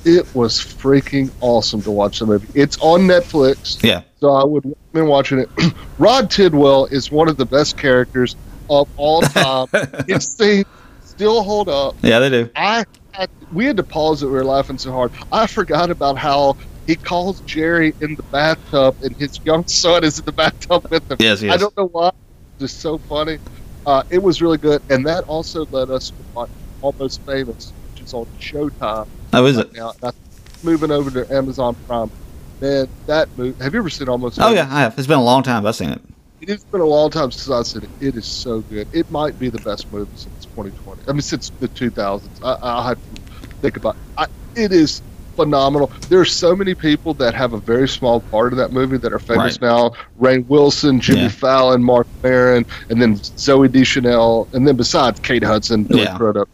[0.06, 2.48] it was freaking awesome to watch the movie.
[2.60, 4.02] It's on Netflix, Yeah.
[4.20, 5.50] so I would recommend watching it.
[5.98, 8.36] Rod Tidwell is one of the best characters
[8.70, 9.68] of all time.
[10.08, 10.66] His scenes
[11.04, 11.96] still hold up.
[12.02, 12.50] Yeah, they do.
[12.56, 14.28] I had, we had to pause it.
[14.28, 15.12] We were laughing so hard.
[15.32, 16.56] I forgot about how
[16.88, 21.10] he calls Jerry in the bathtub, and his young son is in the bathtub with
[21.12, 21.18] him.
[21.20, 21.54] Yes, yes.
[21.54, 22.08] I don't know why.
[22.10, 23.38] It's just so funny.
[23.86, 26.50] Uh, it was really good, and that also led us to watch
[26.82, 27.74] Almost Famous,
[28.10, 29.74] is on Showtime Oh, is it?
[29.74, 29.94] now.
[30.02, 30.18] That's
[30.64, 32.12] moving over to Amazon Prime.
[32.60, 33.62] Man, that movie.
[33.64, 34.40] Have you ever seen Almost?
[34.42, 34.98] Oh, yeah, I have.
[34.98, 35.66] It's been a long time.
[35.66, 36.02] I've seen it.
[36.42, 38.06] It has been a long time since I've seen it.
[38.06, 38.88] It is so good.
[38.92, 41.04] It might be the best movie since 2020.
[41.08, 42.22] I mean, since the 2000s.
[42.44, 43.22] I, I have to
[43.62, 43.96] think about.
[44.18, 45.02] I, it is
[45.36, 45.88] phenomenal.
[46.10, 49.14] There are so many people that have a very small part in that movie that
[49.14, 49.70] are famous Right.
[49.70, 49.94] now.
[50.20, 51.28] Rainn Wilson, Jimmy Yeah.
[51.30, 56.18] Fallon, Marc Maron, and then Zooey Deschanel, and then besides Kate Hudson, Billy Yeah.
[56.18, 56.50] Crudup.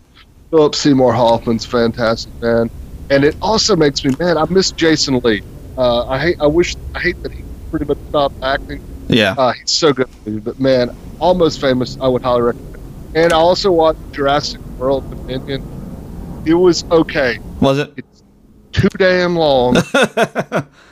[0.56, 2.70] Philip Seymour Hoffman's fantastic, man.
[3.10, 5.44] And it also makes me, man, I miss Jason Lee.
[5.78, 8.82] Uh, I hate, I wish, I hate that he pretty much stopped acting.
[9.10, 9.36] Yeah.
[9.38, 10.08] Uh, he's so good,
[10.46, 11.98] but man, almost famous.
[12.00, 12.78] I would highly recommend.
[13.16, 15.62] And I also watched Jurassic World Dominion.
[16.46, 17.38] It was okay.
[17.60, 17.94] Was it?
[17.98, 18.24] It's
[18.72, 19.76] too damn long,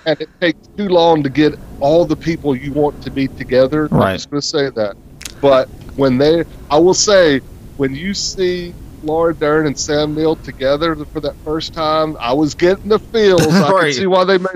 [0.06, 3.88] and it takes too long to get all the people you want to be together.
[3.94, 4.98] I'm just going to say that.
[5.40, 7.40] but when they, I will say,
[7.78, 8.74] when you see
[9.04, 13.46] Laura Dern and Sam Neill together for that first time, I was getting the feels.
[13.48, 14.56] I can see why they made.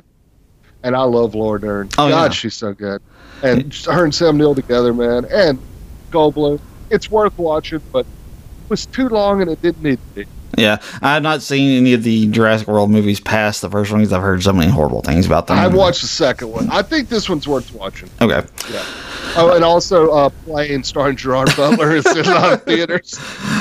[0.84, 1.90] And I love Laura Dern.
[1.98, 2.30] Oh, God, yeah.
[2.30, 3.02] she's so good.
[3.44, 5.60] And her and Sam Neill together, man, and
[6.12, 6.60] Goldblum.
[6.90, 10.32] It's worth watching, but it was too long and it didn't need to be.
[10.58, 14.14] Yeah, I've not seen any of the Jurassic World movies past the first one because
[14.14, 15.60] I've heard so many horrible things about them.
[15.60, 16.70] I've watched the second one.
[16.72, 18.10] I think this one's worth watching.
[18.22, 18.48] Okay.
[18.72, 18.86] Yeah.
[19.36, 23.18] Oh, and also uh, Plane starring Gerard Butler is in a lot of theaters.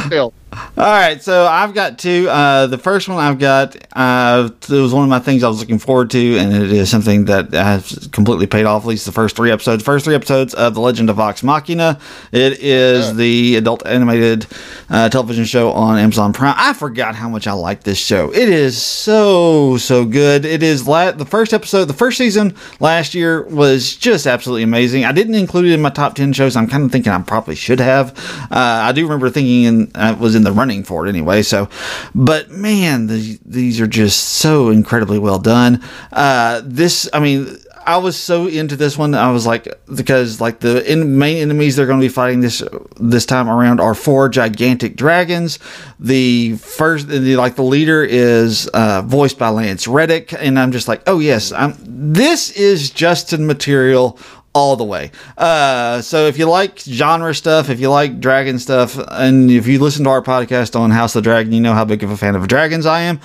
[0.07, 2.29] Still, All right, so I've got two.
[2.31, 5.59] Uh, the first one I've got uh, it was one of my things I was
[5.59, 8.83] looking forward to, and it is something that has completely paid off.
[8.85, 9.83] At least the first three episodes.
[9.83, 11.99] First three episodes of The Legend of Vox Machina.
[12.31, 13.12] It is Yeah.
[13.14, 14.47] the adult animated
[14.89, 16.55] uh, television show on Amazon Prime.
[16.57, 18.31] I forgot how much I like this show.
[18.33, 20.45] It is so so good.
[20.45, 25.05] It is la- the first episode, the first season last year was just absolutely amazing.
[25.05, 26.57] I didn't include it in my top ten shows.
[26.57, 28.17] I'm kind of thinking I probably should have.
[28.51, 31.43] Uh, I do remember thinking in, I was in the running for it anyway.
[31.43, 31.69] So,
[32.15, 35.83] but man, the, these are just so incredibly well done.
[36.13, 37.59] Uh, this, I mean.
[37.89, 39.15] I was so into this one.
[39.15, 42.61] I was like, because like the in, main enemies they're going to be fighting this
[42.97, 45.61] this time around are four gigantic dragons.
[46.01, 50.89] The first, the, like the leader is uh, voiced by Lance Reddick, and I'm just
[50.89, 51.77] like, oh yes, I'm.
[51.87, 54.19] This is Justin material
[54.57, 55.11] all the way.
[55.37, 59.79] Uh, so if you like genre stuff, if you like dragon stuff, and if you
[59.79, 62.17] listen to our podcast on House of the Dragon, you know how big of a
[62.17, 63.21] fan of dragons I am.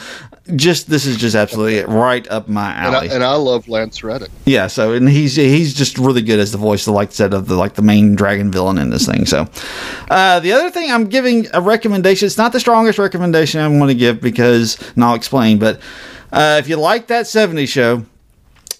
[0.57, 3.09] Just this is just absolutely right up my and I, alley.
[3.11, 4.29] and I love Lance Reddick.
[4.45, 7.55] Yeah, so and he's he's just really good as the voice, like said, of the
[7.55, 9.25] like the main dragon villain in this thing.
[9.25, 9.47] So,
[10.09, 12.25] uh, the other thing I'm giving a recommendation.
[12.25, 15.59] It's not the strongest recommendation I'm going to give because, and I'll explain.
[15.59, 15.79] But
[16.33, 18.03] uh, if you like that '70s show,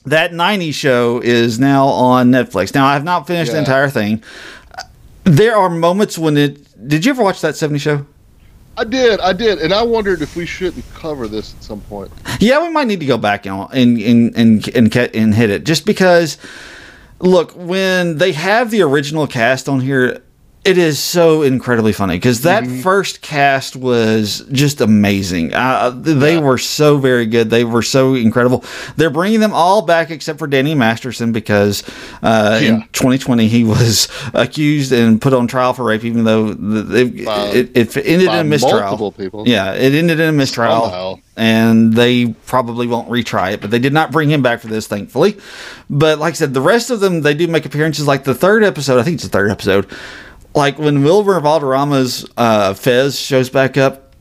[0.06, 2.74] that '90s show is now on Netflix.
[2.74, 4.24] Now I have not finished the entire thing.
[5.24, 6.88] There are moments when it.
[6.88, 8.06] Did you ever watch that '70s show?
[8.78, 12.12] I did, I did, and I wondered if we shouldn't cover this at some point.
[12.40, 15.66] Yeah, we might need to go back and and and and and, and hit it
[15.66, 16.38] just because.
[17.24, 20.24] Look, when they have the original cast on here,
[20.64, 25.52] it is so incredibly funny because that first cast was just amazing.
[25.56, 26.40] Uh, they Yeah.
[26.42, 27.50] were so very good.
[27.50, 28.64] They were so incredible.
[28.96, 31.82] They're bringing them all back except for Danny Masterson because
[32.22, 37.26] uh, in 2020 he was accused and put on trial for rape, even though it,
[37.26, 38.82] By- it, it ended in a mistrial.
[38.82, 39.48] multiple people.
[39.48, 41.16] Yeah, it ended in a mistrial Somehow.
[41.38, 44.86] and they probably won't retry it, but they did not bring him back for this,
[44.86, 45.38] thankfully.
[45.90, 48.06] But like I said, the rest of them they do make appearances.
[48.06, 49.88] Like the third episode, I think it's the third episode.
[50.54, 54.12] Like when Wilmer Valderrama's uh, Fez shows back up,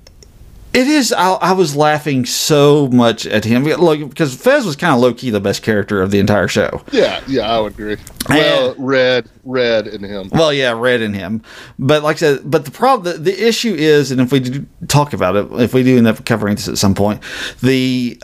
[0.73, 1.13] it is.
[1.13, 3.65] I, I was laughing so much at him.
[3.65, 6.85] Look, because Fez was kind of low key the best character of the entire show.
[6.93, 7.97] Yeah, yeah, I would agree.
[8.29, 10.29] Well, Red, Red, and him.
[10.31, 11.43] Well, yeah, Red in him,
[11.81, 14.65] but like I said, but the problem, the, the issue is, and if we do
[14.87, 17.21] talk about it, if we do end up covering this at some point,
[17.63, 18.17] the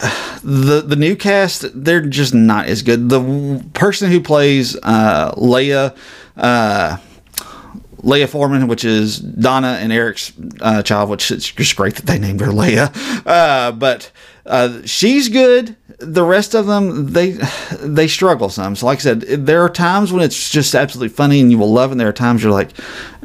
[0.44, 3.08] the the new cast, they're just not as good.
[3.08, 5.96] The person who plays uh, Leia.
[6.36, 6.98] Uh,
[8.06, 12.18] Leia Forman, which is Donna and Eric's uh, child, which it's just great that they
[12.18, 12.90] named her Leia.
[13.26, 14.12] Uh, but
[14.46, 15.74] uh, she's good.
[15.98, 17.38] The rest of them, they
[17.80, 18.76] they struggle some.
[18.76, 21.72] So, like I said, there are times when it's just absolutely funny and you will
[21.72, 21.92] love it.
[21.92, 22.72] And there are times you're like,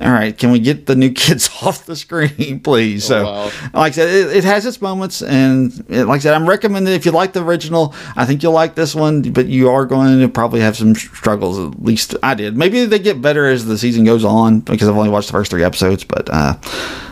[0.01, 3.03] all right, can we get the new kids off the screen, please?
[3.03, 3.45] So, wow.
[3.74, 5.22] like I said, it, it has its moments.
[5.22, 8.53] And it, like I said, I'm recommending if you like the original, I think you'll
[8.53, 11.59] like this one, but you are going to probably have some struggles.
[11.59, 12.55] At least I did.
[12.55, 15.51] Maybe they get better as the season goes on because I've only watched the first
[15.51, 16.05] three episodes.
[16.05, 16.55] But uh,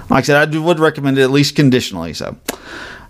[0.09, 2.13] like I said, I would recommend it at least conditionally.
[2.13, 2.37] So.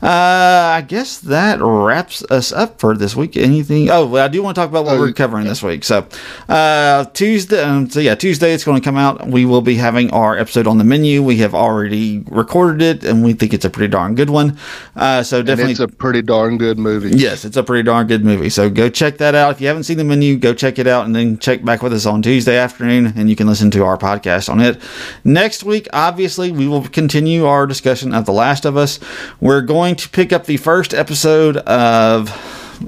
[0.02, 3.36] Uh, I guess that wraps us up for this week.
[3.36, 3.90] Anything?
[3.90, 5.84] Oh, well, I do want to talk about what Oh, we're covering this week.
[5.84, 6.08] So,
[6.48, 7.62] uh, Tuesday.
[7.62, 9.28] Um, so yeah, Tuesday it's going to come out.
[9.28, 11.22] We will be having our episode on the menu.
[11.22, 14.58] We have already recorded it, and we think it's a pretty darn good one.
[14.96, 15.72] Uh, so And definitely.
[15.74, 17.18] it's a pretty darn good movie.
[17.18, 18.50] Yes, it's a pretty darn good movie.
[18.50, 19.52] So go check that out.
[19.56, 21.92] If you haven't seen the menu, go check it out and then check back with
[21.92, 24.82] us on Tuesday afternoon and you can listen to our podcast on it.
[25.26, 29.00] Next week, obviously, we will continue our discussion of The Last of Us.
[29.42, 32.30] We're going to pick up the first episode of.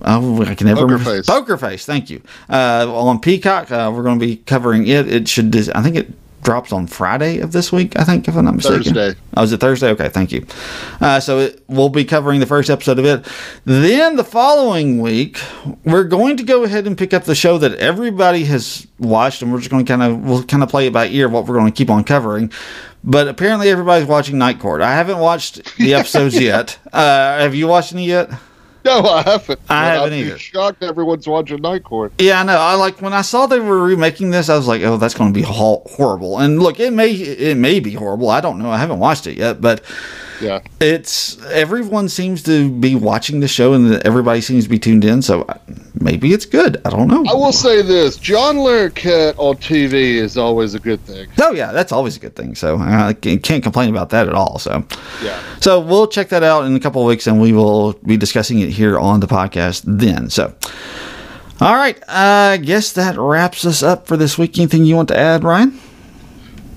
[0.04, 1.18] Oh, I can never Poker remember.
[1.18, 1.26] Face.
[1.26, 1.86] Poker Face.
[1.86, 2.22] Thank you.
[2.50, 5.12] Uh, on Peacock, uh, we're going to be covering it.
[5.12, 5.54] It should.
[5.76, 7.98] I think it drops on Friday of this week.
[8.00, 8.94] I think, if I'm not mistaken.
[8.94, 9.20] Thursday.
[9.38, 9.90] Oh, is it Thursday?
[9.90, 10.46] Okay, thank you.
[11.00, 13.28] Uh, so it, we'll be covering the first episode of it.
[13.66, 15.40] Then the following week,
[15.84, 19.52] we're going to go ahead and pick up the show that everybody has watched, and
[19.52, 21.58] we're just going to kind of we'll kind of play it by ear what we're
[21.58, 22.52] going to keep on covering.
[23.04, 24.82] But apparently, everybody's watching Night Court.
[24.82, 26.78] I haven't watched the episodes yet.
[26.94, 28.30] Uh, have you watched any yet?
[28.84, 29.60] No, I haven't.
[29.70, 30.38] I haven't be either.
[30.40, 32.14] Shocked everyone's watching Night Court.
[32.18, 32.58] Yeah, I know.
[32.58, 34.50] I like when I saw they were remaking this.
[34.50, 37.58] I was like, "Oh, that's going to be ho- horrible." And look, it may it
[37.58, 38.30] may be horrible.
[38.30, 38.72] I don't know.
[38.72, 39.84] I haven't watched it yet, but
[40.42, 40.60] Yeah.
[40.80, 45.22] it's everyone seems to be watching the show, and everybody seems to be tuned in.
[45.22, 45.46] So
[46.00, 46.82] maybe it's good.
[46.86, 47.24] I don't know.
[47.30, 51.28] I will say this: John Larroquette on TV is always a good thing.
[51.40, 52.56] Oh yeah, that's always a good thing.
[52.56, 54.58] So I can't complain about that at all.
[54.60, 54.84] So
[55.24, 55.40] Yeah.
[55.60, 58.60] so we'll check that out in a couple of weeks, and we will be discussing
[58.60, 60.30] it here on the podcast then.
[60.30, 60.54] So.
[61.60, 64.58] All right, I guess that wraps us up for this week.
[64.58, 65.80] Anything you want to add, Ryan?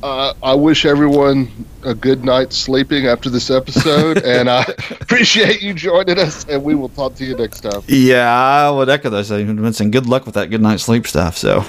[0.05, 1.51] Uh, I wish everyone
[1.83, 4.65] a good night's sleeping after this episode, and I
[5.01, 6.45] appreciate you joining us.
[6.47, 7.81] And we will talk to you next time.
[7.89, 11.39] Yeah, I would echo those sentiments and good luck with that good night's sleep stuff.
[11.39, 11.65] So,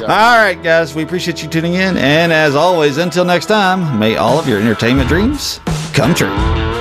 [0.00, 0.06] Yeah.
[0.08, 1.96] all right, guys, we appreciate you tuning in.
[1.96, 5.60] And as always, until next time, may all of your entertainment dreams
[5.94, 6.75] come true.